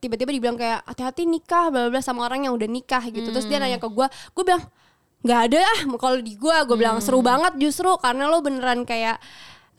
tiba-tiba 0.00 0.32
dibilang 0.32 0.56
kayak 0.56 0.80
hati-hati 0.88 1.28
nikah 1.28 1.68
bla 1.68 1.92
bla 1.92 2.00
sama 2.00 2.24
orang 2.24 2.48
yang 2.48 2.56
udah 2.56 2.64
nikah 2.64 3.04
gitu. 3.04 3.28
Terus 3.28 3.44
dia 3.44 3.60
nanya 3.60 3.76
ke 3.76 3.84
gue, 3.84 4.08
gue 4.08 4.44
bilang 4.48 4.64
nggak 5.20 5.40
ada 5.52 5.60
ah 5.60 5.80
kalau 6.00 6.16
di 6.16 6.32
gue 6.32 6.56
gue 6.64 6.76
bilang 6.80 6.96
seru 7.04 7.20
banget 7.20 7.52
justru 7.60 7.92
karena 8.00 8.24
lo 8.24 8.40
beneran 8.40 8.88
kayak 8.88 9.20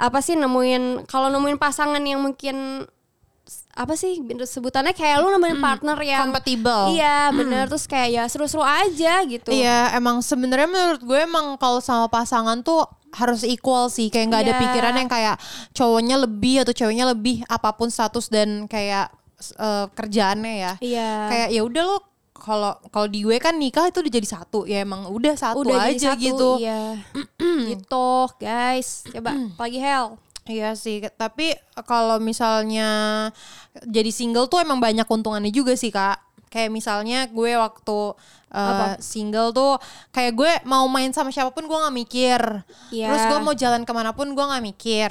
apa 0.01 0.17
sih 0.19 0.33
nemuin 0.33 1.05
kalau 1.05 1.29
nemuin 1.29 1.61
pasangan 1.61 2.01
yang 2.01 2.17
mungkin 2.19 2.89
apa 3.71 3.93
sih 3.95 4.19
sebutannya 4.43 4.91
kayak 4.91 5.21
lu 5.21 5.31
nemuin 5.31 5.59
partner 5.59 5.97
yang 6.01 6.27
Compatible. 6.27 6.91
Iya 6.91 7.29
bener 7.31 7.69
terus 7.69 7.85
kayak 7.85 8.09
ya 8.09 8.23
seru-seru 8.25 8.65
aja 8.65 9.21
gitu. 9.23 9.53
Iya 9.53 9.93
emang 9.93 10.19
sebenarnya 10.19 10.67
menurut 10.67 11.01
gue 11.01 11.19
emang 11.21 11.55
kalau 11.55 11.79
sama 11.79 12.09
pasangan 12.09 12.59
tuh 12.61 12.83
harus 13.11 13.43
equal 13.43 13.87
sih 13.87 14.07
kayak 14.07 14.27
nggak 14.31 14.43
ada 14.43 14.53
Iya. 14.55 14.61
pikiran 14.63 14.95
yang 14.95 15.09
kayak 15.11 15.35
cowoknya 15.71 16.15
lebih 16.19 16.63
atau 16.63 16.73
ceweknya 16.73 17.05
lebih 17.11 17.43
apa 17.47 17.75
pun 17.75 17.91
status 17.91 18.27
dan 18.27 18.67
kayak 18.67 19.11
eh, 19.59 19.85
kerjaannya 19.91 20.53
ya 20.57 20.73
Iya. 20.79 21.11
kayak 21.27 21.47
ya 21.51 21.61
udah 21.63 21.83
lo 21.85 21.97
kalau 22.41 22.73
kalau 22.89 23.05
di 23.05 23.21
gue 23.21 23.37
kan 23.37 23.53
nikah 23.53 23.85
itu 23.93 24.01
udah 24.01 24.13
jadi 24.17 24.27
satu 24.27 24.65
ya 24.65 24.81
emang 24.81 25.05
udah 25.13 25.37
satu 25.37 25.61
udah 25.61 25.93
aja 25.93 25.93
jadi 25.93 26.17
satu, 26.17 26.25
gitu 26.25 26.49
Iya. 26.57 26.81
gitu, 27.69 28.09
guys. 28.41 29.05
Coba 29.05 29.31
pagi 29.61 29.77
hell. 29.77 30.17
Iya 30.49 30.73
sih, 30.73 31.05
tapi 31.21 31.53
kalau 31.85 32.17
misalnya 32.17 33.29
jadi 33.85 34.09
single 34.09 34.49
tuh 34.49 34.57
emang 34.57 34.81
banyak 34.81 35.05
keuntungannya 35.05 35.53
juga 35.53 35.77
sih 35.77 35.93
kak. 35.93 36.17
Kayak 36.49 36.73
misalnya 36.73 37.29
gue 37.29 37.55
waktu 37.55 37.99
uh, 38.51 38.97
single 38.99 39.53
tuh 39.55 39.79
kayak 40.11 40.33
gue 40.35 40.51
mau 40.67 40.83
main 40.91 41.13
sama 41.15 41.31
siapa 41.31 41.53
pun 41.53 41.69
gue 41.69 41.77
nggak 41.77 41.95
mikir. 41.95 42.41
Iya. 42.89 43.07
Terus 43.07 43.23
gue 43.29 43.39
mau 43.39 43.53
jalan 43.55 43.85
ke 43.85 43.91
mana 43.93 44.11
pun 44.11 44.33
gue 44.33 44.45
nggak 44.45 44.65
mikir. 44.65 45.09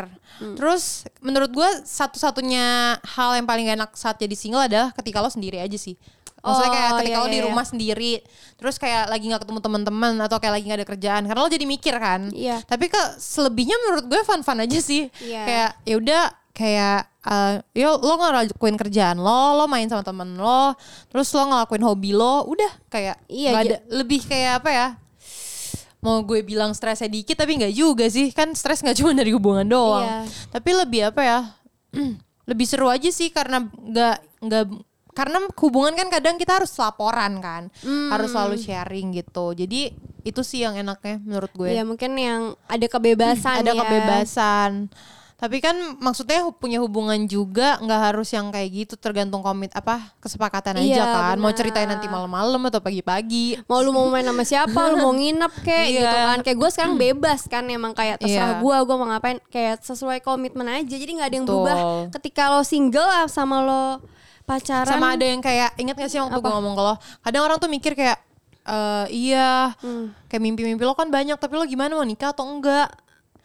Terus 0.59 1.07
menurut 1.23 1.49
gue 1.55 1.69
satu-satunya 1.87 2.99
hal 3.01 3.31
yang 3.39 3.47
paling 3.49 3.71
enak 3.71 3.95
saat 3.97 4.19
jadi 4.19 4.35
single 4.37 4.67
adalah 4.67 4.91
ketika 4.93 5.23
lo 5.23 5.31
sendiri 5.31 5.63
aja 5.63 5.79
sih. 5.79 5.97
Maksudnya 6.41 6.73
kayak 6.73 6.91
Oh, 6.91 6.99
ketika 7.01 7.19
iya, 7.21 7.25
lo 7.25 7.29
di 7.29 7.39
iya, 7.39 7.47
rumah 7.47 7.65
sendiri, 7.69 8.13
terus 8.57 8.77
kayak 8.81 9.13
lagi 9.13 9.25
nggak 9.29 9.43
ketemu 9.45 9.61
teman-teman 9.61 10.13
atau 10.25 10.37
kayak 10.41 10.55
lagi 10.57 10.65
nggak 10.69 10.81
ada 10.81 10.89
kerjaan, 10.89 11.23
karena 11.29 11.41
lo 11.41 11.51
jadi 11.53 11.67
mikir 11.69 11.95
kan. 12.01 12.21
Iya. 12.33 12.65
Tapi 12.65 12.89
ke 12.89 13.03
selebihnya 13.21 13.77
menurut 13.87 14.05
gue 14.09 14.21
fun-fun 14.25 14.65
aja 14.65 14.79
sih. 14.81 15.13
Iya. 15.21 15.43
Kayak 15.45 15.71
ya 15.85 15.95
udah 16.01 16.23
kayak 16.51 16.99
eh 17.21 17.55
yo 17.85 18.01
lo 18.01 18.17
ngelakuin 18.17 18.77
kerjaan 18.81 19.21
lo, 19.21 19.61
lo 19.61 19.65
main 19.69 19.87
sama 19.93 20.01
temen 20.01 20.41
lo, 20.41 20.73
terus 21.13 21.29
lo 21.37 21.45
ngelakuin 21.45 21.85
hobi 21.85 22.17
lo, 22.17 22.49
udah 22.49 22.73
kayak 22.89 23.21
Iya, 23.29 23.51
ada 23.61 23.77
lebih 23.93 24.25
kayak 24.25 24.65
apa 24.65 24.71
ya? 24.73 24.89
Mau 26.01 26.25
gue 26.25 26.41
bilang 26.41 26.73
stresnya 26.73 27.13
dikit 27.13 27.37
tapi 27.37 27.61
nggak 27.61 27.77
juga 27.77 28.09
sih, 28.09 28.33
kan 28.33 28.57
stres 28.57 28.81
nggak 28.81 28.97
cuma 29.05 29.13
dari 29.13 29.37
hubungan 29.37 29.69
doang. 29.69 30.09
Iya. 30.09 30.19
Tapi 30.49 30.71
lebih 30.73 31.01
apa 31.13 31.21
ya? 31.21 31.39
lebih 32.51 32.67
seru 32.67 32.89
aja 32.89 33.07
sih 33.13 33.31
karena 33.31 33.69
nggak 33.69 34.17
nggak 34.43 34.65
karena 35.11 35.39
hubungan 35.57 35.95
kan 35.95 36.09
kadang 36.09 36.37
kita 36.37 36.59
harus 36.59 36.71
laporan 36.75 37.39
kan, 37.39 37.63
harus 38.11 38.31
selalu 38.31 38.57
sharing 38.57 39.13
gitu. 39.13 39.53
Jadi 39.53 39.93
itu 40.21 40.41
sih 40.41 40.61
yang 40.61 40.77
enaknya 40.77 41.17
menurut 41.19 41.51
gue 41.51 41.73
Iya, 41.73 41.83
mungkin 41.83 42.13
yang 42.15 42.53
ada 42.65 42.87
kebebasan 42.87 43.65
ada 43.65 43.73
ya. 43.73 43.81
kebebasan. 43.81 44.93
Tapi 45.41 45.57
kan 45.65 45.73
maksudnya 45.97 46.45
punya 46.53 46.85
hubungan 46.85 47.17
juga 47.25 47.81
nggak 47.81 48.01
harus 48.13 48.29
yang 48.29 48.53
kayak 48.53 48.69
gitu 48.77 48.95
tergantung 49.01 49.41
komit 49.41 49.73
apa 49.73 50.13
kesepakatan 50.21 50.77
aja 50.77 50.85
Iya, 50.85 51.05
kan. 51.09 51.37
Mau 51.41 51.49
benar. 51.49 51.57
ceritain 51.57 51.89
nanti 51.89 52.13
malam-malam 52.13 52.61
atau 52.69 52.85
pagi-pagi. 52.85 53.57
Mau 53.65 53.81
lu 53.81 53.89
mau 53.89 54.05
main 54.13 54.21
sama 54.21 54.45
siapa, 54.45 54.77
lu 54.93 55.01
mau 55.01 55.17
nginep 55.17 55.53
kayak 55.65 55.87
Iya. 55.89 55.97
gitu 55.97 56.17
kan. 56.21 56.39
Kayak 56.45 56.57
gue 56.61 56.71
sekarang 56.71 56.95
bebas 57.01 57.41
kan 57.49 57.65
emang 57.67 57.97
kayak 57.97 58.21
terserah 58.21 58.61
Iya. 58.61 58.61
gue, 58.61 58.77
gue 58.85 58.97
mau 59.01 59.09
ngapain 59.09 59.41
kayak 59.49 59.81
sesuai 59.81 60.21
komitmen 60.21 60.69
aja. 60.69 60.85
Jadi 60.93 61.09
nggak 61.09 61.29
ada 61.33 61.37
yang 61.41 61.47
Betul. 61.49 61.57
berubah 61.57 61.77
ketika 62.13 62.43
lo 62.53 62.61
single 62.61 63.09
sama 63.27 63.65
lo 63.65 63.85
pacaran. 64.51 64.89
Sama 64.89 65.15
ada 65.15 65.23
yang 65.23 65.39
kayak 65.39 65.71
ingat 65.77 65.95
gak 65.95 66.11
sih 66.11 66.19
waktu 66.19 66.35
gue 66.37 66.51
ngomong 66.51 66.75
ke 66.75 66.83
lo, 66.83 66.95
kadang 67.23 67.43
orang 67.45 67.57
tuh 67.57 67.69
mikir 67.69 67.95
kayak 67.95 68.19
eh 68.61 69.07
iya 69.09 69.73
Hmm. 69.79 70.13
kayak 70.27 70.43
mimpi-mimpi 70.43 70.83
lo 70.83 70.93
kan 70.93 71.09
banyak 71.09 71.35
tapi 71.35 71.55
lo 71.55 71.65
gimana 71.65 71.95
mau 71.95 72.03
nikah 72.03 72.31
atau 72.31 72.45
enggak? 72.45 72.91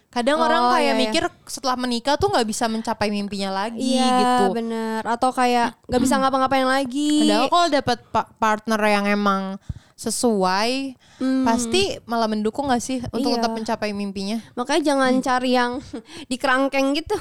Kadang 0.09 0.39
Oh, 0.39 0.47
orang 0.47 0.71
kayak 0.71 0.79
iya, 0.79 0.87
iya. 0.87 1.01
mikir 1.01 1.23
setelah 1.43 1.75
menikah 1.75 2.15
tuh 2.15 2.31
nggak 2.31 2.47
bisa 2.47 2.65
mencapai 2.65 3.11
mimpinya 3.11 3.51
lagi 3.53 3.99
Iya 3.99 4.15
gitu. 4.15 4.43
bener 4.53 5.03
Atau 5.03 5.29
kayak 5.29 5.75
nggak 5.85 5.99
bisa 5.99 6.15
ngapa-ngapain 6.23 6.63
lagi 6.63 7.27
Padahal 7.27 7.47
kalau 7.51 7.67
dapat 7.69 7.97
pa- 8.09 8.29
partner 8.33 8.79
yang 8.81 9.05
emang 9.05 9.59
sesuai, 9.95 10.99
pasti 11.41 11.95
malah 12.03 12.27
mendukung 12.27 12.67
gak 12.67 12.79
sih 12.79 12.99
untuk 13.07 13.25
Hmm. 13.25 13.31
Iya. 13.31 13.35
tetap 13.39 13.51
mencapai 13.53 13.89
mimpinya? 13.89 14.43
Makanya 14.53 14.81
jangan 14.85 15.13
cari 15.19 15.51
yang 15.51 15.79
di 16.29 16.35
kerangkeng 16.35 16.91
gitu 16.93 17.15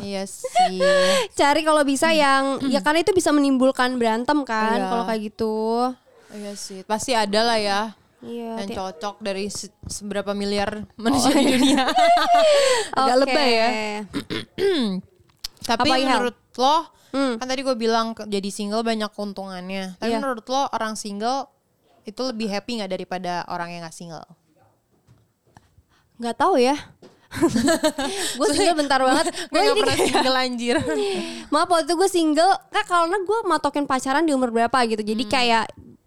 iya 0.00 0.26
sih. 0.30 0.82
Cari 1.32 1.62
kalau 1.62 1.82
bisa 1.82 2.10
yang 2.10 2.58
Ya 2.66 2.78
karena 2.80 3.00
itu 3.00 3.10
bisa 3.12 3.30
menimbulkan 3.30 3.94
berantem 3.94 4.42
kan 4.42 4.74
Iya. 4.76 4.88
Kalau 4.88 5.04
kayak 5.04 5.22
gitu 5.24 5.54
Iya 6.28 6.52
sih. 6.54 6.82
Pasti 6.82 7.14
ada 7.14 7.40
lah 7.44 7.56
ya 7.56 7.80
Iya 8.18 8.58
yang 8.58 8.70
cocok 8.74 9.22
dari 9.22 9.46
se- 9.46 9.70
seberapa 9.84 10.34
miliar 10.34 10.82
manusia 10.98 11.30
di 11.30 11.46
dunia. 11.48 11.86
Agak 12.92 13.14
Oke. 13.14 13.22
lebay 13.22 13.50
ya. 13.52 13.68
Tapi 15.68 15.88
Hel? 15.88 16.02
menurut 16.04 16.36
lo, 16.56 16.76
Hmm. 17.06 17.38
kan 17.38 17.48
tadi 17.48 17.62
gue 17.62 17.72
bilang 17.72 18.12
jadi 18.18 18.50
single 18.50 18.82
banyak 18.82 19.08
keuntungannya. 19.08 19.96
Tapi 19.96 20.10
Iya. 20.10 20.18
menurut 20.18 20.44
lo 20.44 20.68
orang 20.68 20.94
single 20.94 21.48
itu 22.06 22.22
lebih 22.22 22.46
happy 22.48 22.78
nggak 22.78 22.92
daripada 22.94 23.42
orang 23.50 23.74
yang 23.74 23.82
gak 23.82 23.92
single? 23.92 24.24
Nggak 26.16 26.36
tahu 26.38 26.56
ya 26.56 26.72
Gue 28.38 28.48
single 28.54 28.78
bentar 28.78 29.02
banget 29.02 29.28
Gue 29.52 29.60
gak 29.60 29.76
pernah 29.76 29.96
kayak 29.98 30.08
single 30.08 30.36
anjir. 30.38 30.76
Maaf 31.52 31.68
waktu 31.68 31.84
itu 31.84 31.94
gue 31.98 32.08
single 32.08 32.52
Kak 32.72 32.86
karena 32.88 33.18
gue 33.20 33.38
matokin 33.44 33.84
pacaran 33.84 34.24
di 34.24 34.32
umur 34.32 34.48
berapa 34.48 34.78
gitu 34.88 35.02
Jadi 35.04 35.24
Hmm. 35.26 35.32
kayak 35.32 35.64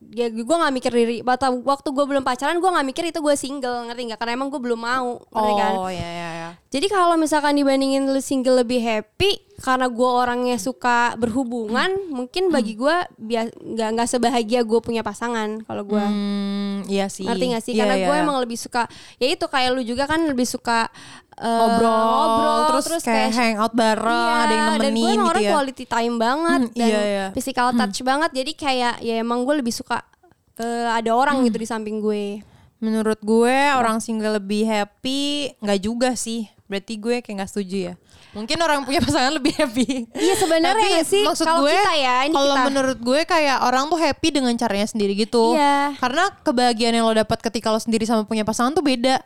ya 0.10 0.26
gue 0.28 0.42
nggak 0.52 0.74
mikir 0.74 0.92
diri 0.92 1.18
waktu 1.22 1.46
waktu 1.62 1.88
gue 1.88 2.02
belum 2.04 2.24
pacaran 2.24 2.58
gue 2.58 2.66
nggak 2.68 2.88
mikir 2.88 3.04
itu 3.06 3.20
gue 3.20 3.36
single 3.36 3.86
ngerti 3.86 4.02
nggak 4.08 4.18
karena 4.18 4.34
emang 4.34 4.50
gue 4.50 4.58
belum 4.58 4.80
mau 4.80 5.22
ngerti 5.24 5.54
kan 5.56 5.74
Oh 5.76 5.86
ya 5.88 6.02
ya 6.02 6.30
ya. 6.36 6.50
jadi 6.68 6.88
kalau 6.88 7.14
misalkan 7.14 7.54
dibandingin 7.54 8.06
lu 8.06 8.18
single 8.18 8.58
lebih 8.58 8.80
happy 8.80 9.38
karena 9.56 9.86
gue 9.86 10.10
orangnya 10.10 10.56
suka 10.56 11.14
berhubungan 11.14 11.92
mungkin 12.08 12.48
bagi 12.48 12.74
gue 12.74 12.96
bia- 13.18 13.52
nggak 13.52 13.90
nggak 13.92 14.08
sebahagia 14.08 14.62
gue 14.62 14.80
punya 14.80 15.02
pasangan 15.02 15.62
kalau 15.62 15.84
gue 15.84 16.00
Hmm, 16.00 16.88
iya 16.88 17.06
sih. 17.06 17.24
ngerti 17.24 17.46
gak 17.52 17.62
sih 17.62 17.74
Iya, 17.74 17.84
karena 17.84 17.96
iya. 17.96 18.06
gue 18.06 18.16
emang 18.18 18.38
lebih 18.40 18.56
suka 18.56 18.88
ya 19.16 19.28
itu 19.28 19.46
kayak 19.46 19.70
lu 19.72 19.84
juga 19.84 20.04
kan 20.06 20.24
lebih 20.24 20.44
suka 20.44 20.88
eh, 21.40 21.48
ngobrol, 21.48 21.96
ngobrol 21.96 22.82
terus, 22.84 23.02
kayak, 23.02 23.32
hangout 23.32 23.72
bareng, 23.72 24.12
Iya, 24.28 24.36
ada 24.38 24.54
yang 24.54 24.68
dan 24.68 24.70
gue 24.70 24.84
nemenin 24.84 25.00
emang 25.00 25.16
gitu 25.18 25.30
orang 25.30 25.42
ya. 25.42 25.52
quality 25.52 25.86
time 25.86 26.16
banget 26.16 26.62
Hmm, 26.62 26.76
dan 26.76 26.90
iya, 26.90 27.02
iya. 27.02 27.26
physical 27.32 27.68
touch 27.74 28.00
banget 28.02 28.30
jadi 28.36 28.52
kayak 28.54 28.94
ya 29.00 29.16
emang 29.18 29.40
gue 29.42 29.56
lebih 29.56 29.72
suka 29.72 30.04
eh, 30.58 30.88
ada 30.90 31.12
orang 31.12 31.40
Hmm. 31.40 31.46
gitu 31.46 31.58
di 31.58 31.68
samping 31.68 31.98
gue 31.98 32.44
Menurut 32.80 33.20
gue 33.20 33.56
orang 33.76 34.00
single 34.00 34.40
lebih 34.40 34.64
happy, 34.64 35.52
nggak 35.58 35.80
juga 35.80 36.16
sih. 36.16 36.48
Berarti 36.64 36.96
gue 36.96 37.20
kayak 37.20 37.36
nggak 37.36 37.52
setuju 37.52 37.92
ya. 37.92 37.94
Mungkin 38.32 38.56
orang 38.56 38.88
punya 38.88 39.04
pasangan 39.04 39.36
lebih 39.36 39.52
happy. 39.54 40.08
Iya 40.16 40.40
sebenarnya 40.40 40.88
nggak 40.96 41.04
sih 41.04 41.28
maksud 41.28 41.44
kalau 41.44 41.68
gue, 41.68 41.76
kita 41.76 41.94
ya 41.98 42.16
ini 42.24 42.32
kalau 42.32 42.56
kita 42.56 42.64
menurut 42.72 42.98
gue 42.98 43.20
kayak 43.26 43.58
orang 43.60 43.84
tuh 43.84 44.00
happy 44.00 44.28
dengan 44.32 44.56
caranya 44.56 44.88
sendiri 44.88 45.12
gitu. 45.14 45.60
Iya. 45.60 45.92
Karena 45.98 46.32
kebahagiaan 46.40 46.94
yang 46.94 47.04
lo 47.04 47.12
dapat 47.14 47.36
ketika 47.42 47.68
lo 47.68 47.84
sendiri 47.84 48.08
sama 48.08 48.24
punya 48.24 48.48
pasangan 48.48 48.72
tuh 48.72 48.80
beda. 48.80 49.20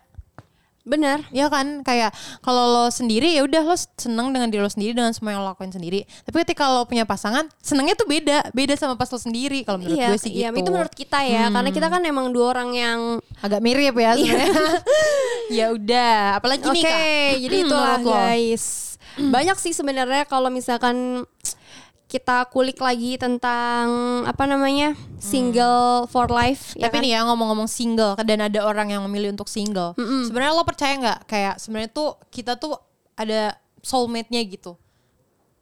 Benar 0.83 1.23
Ya 1.31 1.47
kan 1.47 1.79
kayak 1.81 2.11
kalau 2.43 2.67
lo 2.75 2.85
sendiri 2.91 3.31
ya 3.31 3.47
udah 3.47 3.63
lo 3.63 3.75
seneng 3.75 4.35
dengan 4.35 4.51
diri 4.51 4.61
lo 4.61 4.71
sendiri 4.71 4.91
dengan 4.91 5.15
semua 5.15 5.35
yang 5.35 5.41
lo 5.41 5.51
lakuin 5.51 5.71
sendiri. 5.71 6.03
Tapi 6.27 6.35
ketika 6.43 6.67
lo 6.67 6.83
punya 6.83 7.07
pasangan, 7.07 7.47
senengnya 7.63 7.95
tuh 7.95 8.07
beda, 8.07 8.51
beda 8.51 8.75
sama 8.75 8.99
pas 8.99 9.07
lo 9.07 9.19
sendiri 9.19 9.63
kalau 9.63 9.79
menurut 9.79 9.97
iya, 9.97 10.07
gue 10.11 10.19
sih 10.19 10.33
iya, 10.33 10.49
gitu. 10.51 10.65
itu 10.65 10.69
menurut 10.69 10.93
kita 10.93 11.19
ya, 11.23 11.47
karena 11.49 11.69
kita 11.71 11.87
kan 11.87 12.01
emang 12.03 12.29
dua 12.35 12.45
orang 12.57 12.69
yang 12.75 12.99
agak 13.39 13.59
mirip 13.63 13.95
ya 13.95 14.11
sebenarnya. 14.15 14.51
ya 15.57 15.65
udah, 15.71 16.15
apalagi 16.37 16.67
Oke, 16.67 16.75
nih 16.75 16.83
Kak. 16.83 16.99
jadi 17.47 17.55
itulah 17.63 17.97
Menurut 17.99 18.07
lo. 18.07 18.13
guys. 18.13 18.65
Banyak 19.35 19.57
sih 19.61 19.73
sebenarnya 19.77 20.23
kalau 20.25 20.49
misalkan 20.49 21.27
kita 22.13 22.45
kulik 22.53 22.77
lagi 22.77 23.17
tentang 23.17 23.89
apa 24.29 24.45
namanya 24.45 24.93
single 25.17 26.05
for 26.05 26.29
life. 26.29 26.77
ya 26.77 26.85
Tapi 26.85 27.01
kan? 27.01 27.01
nih 27.01 27.11
ya 27.17 27.19
ngomong-ngomong 27.25 27.65
single 27.65 28.13
dan 28.21 28.45
ada 28.45 28.61
orang 28.61 28.93
yang 28.93 29.01
memilih 29.09 29.33
untuk 29.33 29.49
single. 29.49 29.97
Sebenarnya 29.97 30.53
lo 30.53 30.61
percaya 30.61 30.93
nggak 30.93 31.19
kayak 31.25 31.57
sebenarnya 31.57 31.89
tuh 31.89 32.13
kita 32.29 32.53
tuh 32.53 32.77
ada 33.17 33.57
soulmate-nya 33.81 34.45
gitu. 34.45 34.77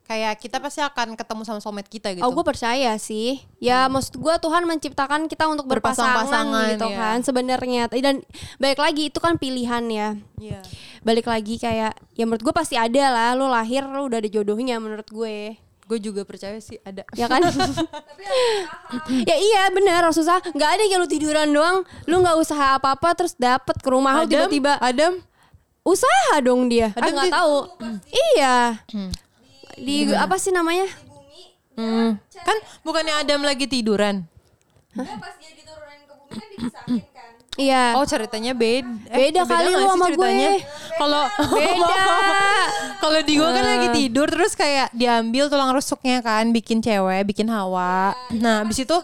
Kayak 0.01 0.43
kita 0.43 0.59
pasti 0.59 0.83
akan 0.83 1.15
ketemu 1.15 1.47
sama 1.47 1.63
soulmate 1.63 1.87
kita 1.87 2.11
gitu. 2.11 2.19
Oh 2.27 2.35
gue 2.35 2.43
percaya 2.43 2.99
sih 2.99 3.39
Ya 3.63 3.87
maksud 3.87 4.19
gue 4.19 4.35
Tuhan 4.43 4.67
menciptakan 4.67 5.31
kita 5.31 5.47
untuk 5.47 5.71
berpasangan 5.71 6.27
gitu 6.75 6.91
ya. 6.91 6.97
kan 6.99 7.17
Sebenarnya 7.23 7.87
Dan 7.87 8.19
balik 8.59 8.83
lagi 8.83 9.07
itu 9.07 9.23
kan 9.23 9.39
pilihan 9.39 9.79
ya 9.87 10.19
Iya. 10.35 10.59
Balik 11.07 11.31
lagi 11.31 11.55
kayak 11.55 11.95
Ya 12.19 12.27
menurut 12.27 12.43
gue 12.43 12.51
pasti 12.51 12.75
ada 12.75 13.07
lah 13.07 13.39
Lu 13.39 13.47
lahir 13.47 13.87
lu 13.87 14.11
udah 14.11 14.19
ada 14.19 14.27
jodohnya 14.27 14.83
menurut 14.83 15.07
gue 15.07 15.55
Gue 15.91 15.99
juga 15.99 16.23
percaya 16.23 16.55
sih 16.63 16.79
ada. 16.87 17.03
Ya 17.19 17.27
kan? 17.27 17.43
Ya 19.27 19.35
iya 19.35 19.67
bener 19.71 20.03
harus 20.03 20.15
susah 20.15 20.39
Gak 20.55 20.71
ada 20.79 20.83
yang 20.87 21.03
lu 21.03 21.07
tiduran 21.11 21.51
doang. 21.51 21.83
Lu 22.07 22.23
gak 22.23 22.39
usaha 22.39 22.79
apa-apa 22.79 23.11
Terus 23.11 23.35
dapet 23.35 23.75
ke 23.75 23.89
rumah 23.91 24.15
lu 24.15 24.23
Adam, 24.23 24.47
tiba-tiba. 24.47 24.79
Adam, 24.79 25.19
Usaha 25.83 26.39
dong 26.39 26.71
dia. 26.71 26.95
Ah 26.95 27.03
Adam 27.03 27.13
gak 27.19 27.27
di- 27.27 27.33
tahu. 27.35 27.55
Iya. 28.07 28.55
Di 29.75 29.95
apa 30.15 30.39
sih 30.39 30.55
namanya? 30.55 30.87
hmm, 31.75 32.09
kan 32.45 32.57
bukannya 32.83 33.13
Adam 33.19 33.41
lagi 33.43 33.65
tiduran? 33.65 34.27
pas 34.91 35.33
dia 35.39 35.51
diturunin 35.55 36.03
ke 36.03 36.13
bumi 36.13 36.31
kan 36.35 36.47
dipisahin 36.51 36.99
kan 36.99 37.10
Iya 37.61 37.83
Oh 37.95 38.05
ceritanya 38.05 38.51
beda. 38.51 38.89
Beda 39.11 39.41
kali 39.45 39.67
nggak 39.69 39.81
lu 39.81 39.89
sama 39.89 40.05
ceritanya? 40.09 40.49
gue. 40.49 40.65
Kalau 40.97 41.23
Beda. 41.57 42.05
kalau 42.97 43.19
di 43.21 43.33
gue 43.37 43.49
kan 43.49 43.65
lagi 43.65 43.87
tidur 43.93 44.27
terus 44.27 44.53
kayak 44.53 44.89
diambil 44.91 45.45
tulang 45.47 45.71
rusuknya 45.71 46.21
kan 46.21 46.49
bikin 46.49 46.81
cewek, 46.81 47.21
bikin 47.25 47.47
Hawa. 47.47 48.17
Nah, 48.33 48.65
habis 48.65 48.81
itu 48.81 48.97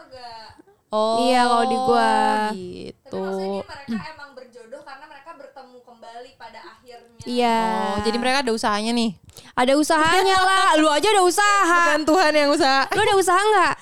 Oh. 0.87 1.19
Iya, 1.19 1.43
kalau 1.43 1.65
di 1.67 1.77
gua. 1.83 2.15
Gitu. 2.55 3.19
maksudnya 3.19 3.91
mereka 3.91 4.07
emang 4.15 4.31
berjodoh 4.31 4.81
karena 4.87 5.05
mereka 5.11 5.31
bertemu 5.35 5.77
kembali 5.83 6.29
pada 6.39 6.59
akhirnya 6.63 7.23
Iya 7.27 7.59
Oh, 7.67 7.95
jadi 8.07 8.17
mereka 8.17 8.37
ada 8.39 8.51
usahanya 8.55 8.91
nih. 8.95 9.11
Ada 9.51 9.73
usahanya 9.75 10.37
lah 10.39 10.79
Lu 10.79 10.87
aja 10.87 11.07
ada 11.11 11.23
usaha 11.27 11.91
Bukan 11.91 12.03
Tuhan 12.07 12.31
yang 12.31 12.49
usaha. 12.55 12.87
Lu 12.95 12.99
ada 13.03 13.15
usaha 13.19 13.35
nggak? 13.41 13.73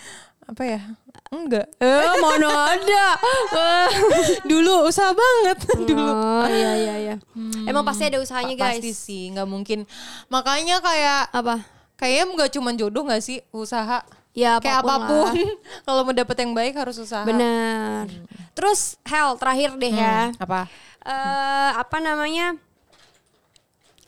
Apa 0.50 0.64
ya? 0.66 0.82
Enggak. 1.36 1.68
Eh 1.78 2.14
mana 2.18 2.48
ada 2.72 3.06
Eh. 3.52 3.88
Dulu 4.44 4.88
usaha 4.88 5.12
banget 5.12 5.58
dulu. 5.90 6.08
Oh 6.08 6.48
iya 6.48 6.72
iya 6.76 6.96
iya 6.98 7.16
Emang 7.64 7.84
pasti 7.84 8.08
ada 8.08 8.18
usahanya 8.18 8.56
guys 8.56 8.80
Pasti 8.80 8.92
sih, 8.92 9.24
nggak 9.30 9.44
mungkin. 9.44 9.84
Makanya 10.28 10.80
kayak 10.80 11.28
Apa? 11.30 11.60
kayaknya 11.96 12.24
nggak 12.34 12.52
cuma 12.52 12.72
jodoh 12.72 13.04
nggak 13.04 13.20
sih 13.20 13.44
usaha. 13.52 14.00
Ya 14.32 14.60
kayak 14.60 14.84
apa 14.84 14.96
pun, 14.98 15.00
apa 15.00 15.16
pun 15.32 15.36
kalau 15.88 16.02
mau 16.04 16.12
dapet 16.12 16.36
yang 16.38 16.52
baik 16.52 16.76
harus 16.76 16.96
usaha. 16.98 17.24
Benar 17.24 18.08
Terus 18.52 18.96
Hel 19.04 19.36
terakhir 19.36 19.76
deh 19.76 19.92
ya 19.92 20.32
Apa? 20.36 20.68
eh 21.02 21.72
apa 21.72 21.98
namanya 22.00 22.56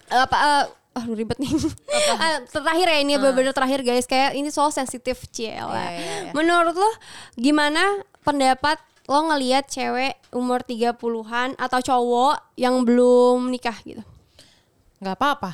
Eh, 0.08 0.16
apa 0.18 0.36
eh, 0.36 0.66
aduh 1.04 1.16
ribet 1.18 1.38
nih. 1.38 1.50
Eh, 1.50 2.38
terakhir 2.54 2.88
ya 2.90 2.98
ini 3.02 3.14
bener-bener 3.22 3.54
terakhir 3.54 3.82
guys. 3.86 4.06
Kayak 4.10 4.34
ini 4.38 4.50
soal 4.50 4.74
sensitif 4.74 5.30
ciela 5.30 5.70
Iya, 5.70 5.90
iya, 5.94 6.16
iya. 6.30 6.32
menurut 6.34 6.76
lo 6.76 6.90
gimana 7.38 8.02
pendapat 8.26 8.82
lo 9.08 9.32
ngelihat 9.32 9.72
cewek 9.72 10.20
umur 10.36 10.62
30-an 10.68 11.56
atau 11.56 11.80
cowok 11.80 12.60
yang 12.60 12.84
belum 12.84 13.48
nikah 13.48 13.78
gitu? 13.88 14.04
Nggak 15.00 15.16
apa-apa. 15.16 15.52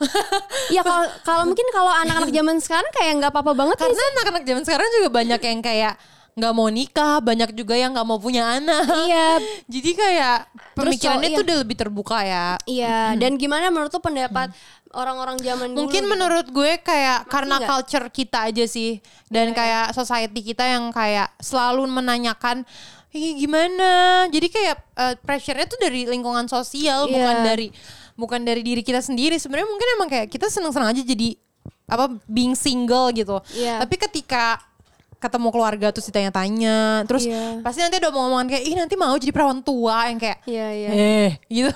Iya 0.72 0.82
kalau 0.82 1.06
kalau 1.22 1.44
mungkin 1.46 1.66
kalau 1.70 1.92
anak-anak 1.92 2.32
zaman 2.32 2.56
sekarang 2.58 2.90
kayak 2.96 3.12
nggak 3.20 3.30
apa-apa 3.30 3.52
banget 3.52 3.76
Karena 3.78 4.04
anak-anak 4.16 4.42
zaman 4.48 4.62
sekarang 4.64 4.88
juga 4.96 5.08
banyak 5.12 5.40
yang 5.44 5.60
kayak 5.60 5.94
nggak 6.34 6.52
mau 6.54 6.66
nikah, 6.66 7.22
banyak 7.22 7.54
juga 7.54 7.78
yang 7.78 7.94
nggak 7.94 8.06
mau 8.06 8.18
punya 8.18 8.58
anak. 8.58 8.86
Iya. 9.06 9.28
Jadi 9.74 9.90
kayak 9.94 10.38
pemikirannya 10.74 11.28
tuh 11.30 11.42
iya. 11.42 11.46
udah 11.46 11.56
lebih 11.62 11.76
terbuka 11.78 12.18
ya. 12.26 12.46
Iya, 12.66 12.98
dan 13.14 13.38
gimana 13.38 13.70
menurut 13.70 13.94
lo 13.94 14.02
pendapat 14.02 14.50
orang-orang 14.94 15.38
zaman 15.42 15.74
dulu? 15.74 15.86
Mungkin 15.86 16.02
gitu? 16.06 16.10
menurut 16.10 16.46
gue 16.50 16.72
kayak 16.82 17.30
karena 17.30 17.62
nggak? 17.62 17.68
culture 17.70 18.06
kita 18.10 18.50
aja 18.50 18.64
sih 18.66 18.98
dan 19.30 19.54
kayak 19.54 19.94
society 19.94 20.40
kita 20.54 20.66
yang 20.66 20.90
kayak 20.94 21.30
selalu 21.38 21.86
menanyakan 21.86 22.66
Ih, 23.14 23.38
gimana? 23.38 24.26
Jadi 24.26 24.50
kayak 24.50 24.76
eh, 24.98 25.14
pressure-nya 25.22 25.70
tuh 25.70 25.78
dari 25.78 26.02
lingkungan 26.02 26.50
sosial 26.50 27.06
Iya. 27.06 27.14
bukan 27.14 27.36
dari 27.46 27.66
bukan 28.18 28.40
dari 28.42 28.62
diri 28.66 28.82
kita 28.82 28.98
sendiri. 28.98 29.38
Sebenarnya 29.38 29.70
mungkin 29.70 29.88
emang 29.94 30.10
kayak 30.10 30.34
kita 30.34 30.50
seneng-seneng 30.50 30.90
aja 30.90 31.02
jadi 31.06 31.38
apa 31.86 32.18
being 32.26 32.58
single 32.58 33.14
gitu. 33.14 33.38
Iya. 33.54 33.86
Tapi 33.86 33.94
ketika 34.02 34.58
ketemu 35.24 35.48
keluarga 35.48 35.88
terus 35.88 36.06
ditanya-tanya, 36.06 36.78
terus 37.04 37.24
Iya. 37.24 37.58
pasti 37.60 37.80
nanti 37.80 37.96
ada 37.96 38.08
omongan 38.08 38.44
kayak 38.46 38.62
ih 38.62 38.74
nanti 38.74 38.94
mau 38.94 39.14
jadi 39.14 39.32
perawan 39.32 39.58
tua 39.58 40.06
yang 40.06 40.18
kayak 40.18 40.38
Iya, 40.44 40.66
iya. 40.70 40.88
eh 40.92 41.30
gitu. 41.48 41.72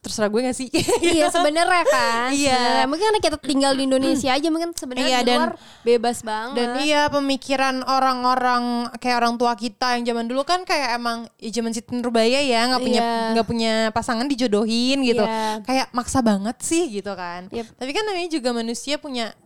Terserah 0.00 0.26
gue 0.26 0.40
gak 0.42 0.56
sih? 0.56 0.68
Iya 1.04 1.28
sebenarnya 1.28 1.84
kan. 1.84 2.32
Iya. 2.32 2.56
sebenarnya. 2.56 2.86
Mungkin 2.88 3.04
karena 3.06 3.20
kita 3.20 3.36
tinggal 3.36 3.72
di 3.74 3.84
Indonesia 3.84 4.32
aja 4.32 4.48
mungkin 4.48 4.72
sebenarnya 4.72 5.06
Iya, 5.06 5.18
di 5.20 5.28
dan- 5.28 5.36
luar 5.38 5.52
bebas 5.82 6.18
banget. 6.20 6.56
Dan 6.56 6.68
iya 6.80 7.02
pemikiran 7.06 7.84
orang-orang 7.84 8.62
kayak 8.96 9.16
orang 9.18 9.34
tua 9.36 9.52
kita 9.54 9.94
yang 9.94 10.04
zaman 10.06 10.24
dulu 10.24 10.40
kan 10.42 10.64
kayak 10.64 10.96
emang 10.96 11.28
ya 11.36 11.50
zaman 11.52 11.70
Siti 11.70 11.92
Nurbaya 11.92 12.40
ya 12.40 12.64
nggak 12.66 12.80
punya 12.80 13.00
Iya. 13.00 13.28
nggak 13.32 13.46
punya 13.46 13.72
pasangan 13.92 14.24
dijodohin 14.24 15.04
gitu. 15.04 15.20
Iya. 15.20 15.60
Kayak 15.62 15.86
maksa 15.92 16.18
banget 16.20 16.56
sih 16.60 16.88
gitu 16.90 17.12
kan. 17.12 17.52
Yep. 17.52 17.76
Tapi 17.76 17.90
kan 17.92 18.02
namanya 18.02 18.30
juga 18.30 18.50
manusia 18.50 18.96
punya 18.96 19.36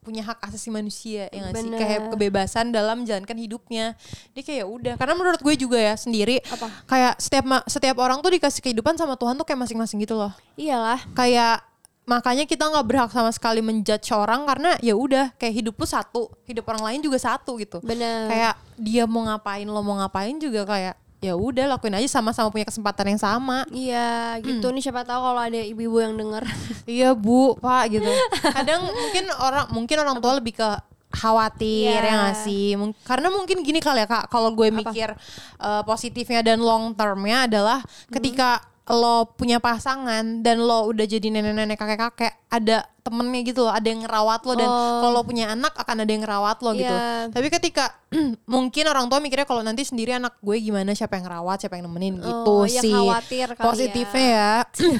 punya 0.00 0.24
hak 0.24 0.40
asasi 0.48 0.72
manusia 0.72 1.28
ya 1.28 1.38
nggak 1.44 1.54
sih 1.60 1.70
kayak 1.76 2.00
kebebasan 2.16 2.72
dalam 2.72 3.04
menjalankan 3.04 3.36
hidupnya 3.36 3.92
dia 4.32 4.42
kayak 4.42 4.64
udah 4.64 4.94
karena 4.96 5.12
menurut 5.12 5.40
gue 5.44 5.54
juga 5.60 5.76
ya 5.76 5.92
sendiri 5.92 6.40
Apa? 6.48 6.88
kayak 6.88 7.20
setiap 7.20 7.44
setiap 7.68 7.96
orang 8.00 8.24
tuh 8.24 8.32
dikasih 8.32 8.64
kehidupan 8.64 8.96
sama 8.96 9.20
Tuhan 9.20 9.36
tuh 9.36 9.44
kayak 9.44 9.60
masing-masing 9.68 10.00
gitu 10.00 10.16
loh 10.16 10.32
Iyalah. 10.56 11.04
kayak 11.12 11.60
makanya 12.08 12.48
kita 12.48 12.64
nggak 12.64 12.86
berhak 12.88 13.10
sama 13.12 13.30
sekali 13.30 13.60
menjudge 13.60 14.08
orang 14.16 14.48
karena 14.48 14.74
ya 14.80 14.96
udah 14.96 15.36
kayak 15.36 15.54
hidup 15.62 15.74
lu 15.76 15.86
satu 15.86 16.32
hidup 16.48 16.64
orang 16.72 16.82
lain 16.90 17.00
juga 17.04 17.20
satu 17.20 17.60
gitu 17.60 17.84
Bener. 17.84 18.26
kayak 18.26 18.54
dia 18.80 19.04
mau 19.04 19.28
ngapain 19.28 19.68
lo 19.68 19.84
mau 19.84 20.00
ngapain 20.00 20.34
juga 20.40 20.64
kayak 20.64 20.96
ya 21.20 21.36
udah 21.36 21.76
lakuin 21.76 22.00
aja 22.00 22.08
sama-sama 22.08 22.48
punya 22.48 22.64
kesempatan 22.64 23.12
yang 23.12 23.20
sama. 23.20 23.68
Iya 23.68 24.40
gitu. 24.40 24.72
Nih 24.72 24.80
siapa 24.80 25.04
tahu 25.04 25.20
kalau 25.20 25.40
ada 25.40 25.60
ibu-ibu 25.60 26.00
yang 26.00 26.16
denger. 26.16 26.44
iya 26.88 27.12
bu 27.12 27.60
pak 27.60 27.92
gitu. 27.92 28.08
Kadang 28.40 28.88
mungkin 28.88 29.24
orang 29.36 29.66
mungkin 29.70 29.96
orang 30.00 30.16
tua 30.18 30.40
lebih 30.40 30.56
ke 30.56 30.68
khawatir 31.10 31.92
Iya. 32.00 32.08
ya 32.08 32.14
nggak 32.24 32.36
sih? 32.40 32.72
Karena 33.04 33.28
mungkin 33.28 33.60
gini 33.60 33.84
kali 33.84 34.00
ya 34.02 34.08
kak 34.08 34.32
kalau 34.32 34.54
gue 34.56 34.72
mikir 34.72 35.12
eh, 35.60 35.82
positifnya 35.84 36.40
dan 36.40 36.64
long 36.64 36.96
termnya 36.96 37.44
adalah 37.44 37.84
ketika 38.08 38.64
lo 38.90 39.28
punya 39.38 39.62
pasangan 39.62 40.42
dan 40.42 40.58
lo 40.58 40.90
udah 40.90 41.06
jadi 41.06 41.30
nenek-nenek 41.30 41.78
kakek-kakek 41.78 42.32
ada 42.50 42.88
temennya 43.10 43.42
gitu 43.44 43.60
loh 43.60 43.70
ada 43.70 43.84
yang 43.84 44.00
ngerawat 44.00 44.40
lo 44.40 44.54
dan 44.54 44.64
Oh. 44.64 45.02
kalau 45.02 45.20
punya 45.20 45.50
anak 45.50 45.74
akan 45.74 45.96
ada 45.98 46.08
yang 46.08 46.22
ngerawat 46.22 46.58
lo 46.58 46.70
gitu. 46.72 46.86
Iya. 46.86 47.28
tapi 47.28 47.48
ketika 47.50 47.84
mungkin 48.48 48.84
orang 48.86 49.06
tua 49.06 49.18
mikirnya 49.18 49.44
kalau 49.44 49.60
nanti 49.60 49.82
sendiri 49.82 50.14
anak 50.14 50.38
gue 50.38 50.56
gimana 50.56 50.92
siapa 50.92 51.14
yang 51.14 51.26
ngerawat 51.26 51.58
siapa 51.60 51.74
yang 51.74 51.86
nemenin 51.86 52.16
gitu 52.16 52.54
Oh, 52.56 52.64
ya 52.64 52.78
sih. 52.78 52.90
khawatir 52.90 53.48
kali 53.52 53.66
positifnya 53.66 54.26
ya, 54.30 54.52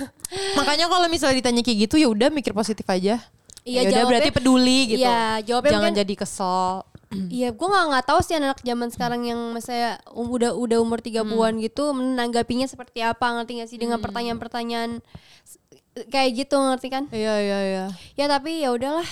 makanya 0.58 0.86
kalau 0.86 1.06
misalnya 1.06 1.38
ditanya 1.38 1.60
kayak 1.60 1.78
gitu 1.84 1.94
ya 1.96 2.06
udah 2.06 2.28
mikir 2.28 2.50
positif 2.50 2.86
aja. 2.86 3.18
Iya, 3.60 3.76
ya 3.76 3.80
udah 3.80 3.90
jawabnya- 3.92 4.08
berarti 4.08 4.30
peduli 4.32 4.78
gitu. 4.88 5.04
Iya, 5.04 5.20
jawabnya 5.44 5.70
jangan 5.70 5.84
mungkin- 5.86 6.00
jadi 6.00 6.14
kesel. 6.16 6.64
Iya, 7.28 7.48
gue 7.50 7.66
nggak 7.66 7.86
nggak 7.90 8.04
tahu 8.06 8.20
sih 8.20 8.34
anak 8.34 8.58
zaman 8.60 8.88
sekarang 8.88 9.20
yang 9.22 9.52
misalnya 9.52 9.98
um- 10.08 10.30
udah 10.30 10.54
udah 10.54 10.78
umur 10.78 10.98
30-an 10.98 11.58
gitu 11.58 11.90
menanggapinya 11.90 12.64
seperti 12.64 13.02
apa 13.02 13.20
ngerti 13.32 13.52
gak 13.58 13.68
sih 13.68 13.76
dengan 13.76 13.98
pertanyaan-pertanyaan 14.00 15.02
s- 15.42 15.58
kayak 16.06 16.30
gitu 16.38 16.56
ngerti 16.56 16.88
kan? 16.88 17.04
iya 17.10 17.34
iya 17.36 17.58
iya 17.62 17.84
Ya 18.14 18.26
tapi 18.26 18.60
ya 18.60 18.70
udahlah 18.70 19.04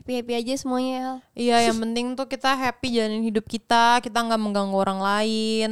happy 0.00 0.12
happy 0.16 0.32
aja 0.34 0.54
semuanya. 0.56 1.20
Iya, 1.32 1.68
yang 1.68 1.76
penting 1.78 2.06
tuh 2.14 2.24
kita 2.24 2.56
happy 2.56 2.88
jalanin 2.90 3.20
hidup 3.20 3.44
kita, 3.44 4.00
kita 4.00 4.16
nggak 4.16 4.40
mengganggu 4.40 4.72
orang 4.74 4.96
lain. 4.96 5.70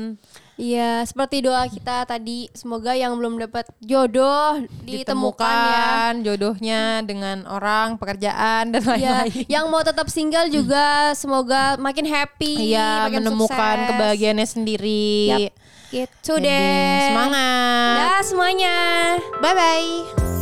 Iya, 0.54 1.06
seperti 1.06 1.40
doa 1.40 1.64
kita 1.64 2.02
tadi, 2.02 2.50
semoga 2.52 2.90
yang 2.92 3.14
belum 3.14 3.38
dapat 3.40 3.70
jodoh 3.80 4.58
ditemukan, 4.82 5.48
ya. 5.48 6.12
Jodohnya 6.20 7.00
dengan 7.02 7.46
orang, 7.46 7.94
pekerjaan 7.94 8.68
dan 8.68 8.82
Ya, 8.98 9.22
lain-lain. 9.24 9.46
yang 9.48 9.64
mau 9.70 9.80
tetap 9.80 10.10
single 10.10 10.50
juga 10.50 11.14
semoga 11.14 11.78
makin 11.78 12.04
happy, 12.04 12.74
Iya, 12.74 13.06
makin 13.06 13.22
menemukan 13.24 13.48
sukses. 13.78 13.88
kebahagiaannya 13.88 14.46
sendiri. 14.46 15.16
Yap, 15.30 15.54
Gitu 15.88 16.32
Jadi, 16.36 16.44
deh. 16.44 17.00
Semangat. 17.08 17.96
Dah 17.96 18.20
semuanya. 18.20 18.76
Bye 19.40 19.54
bye. 19.56 20.37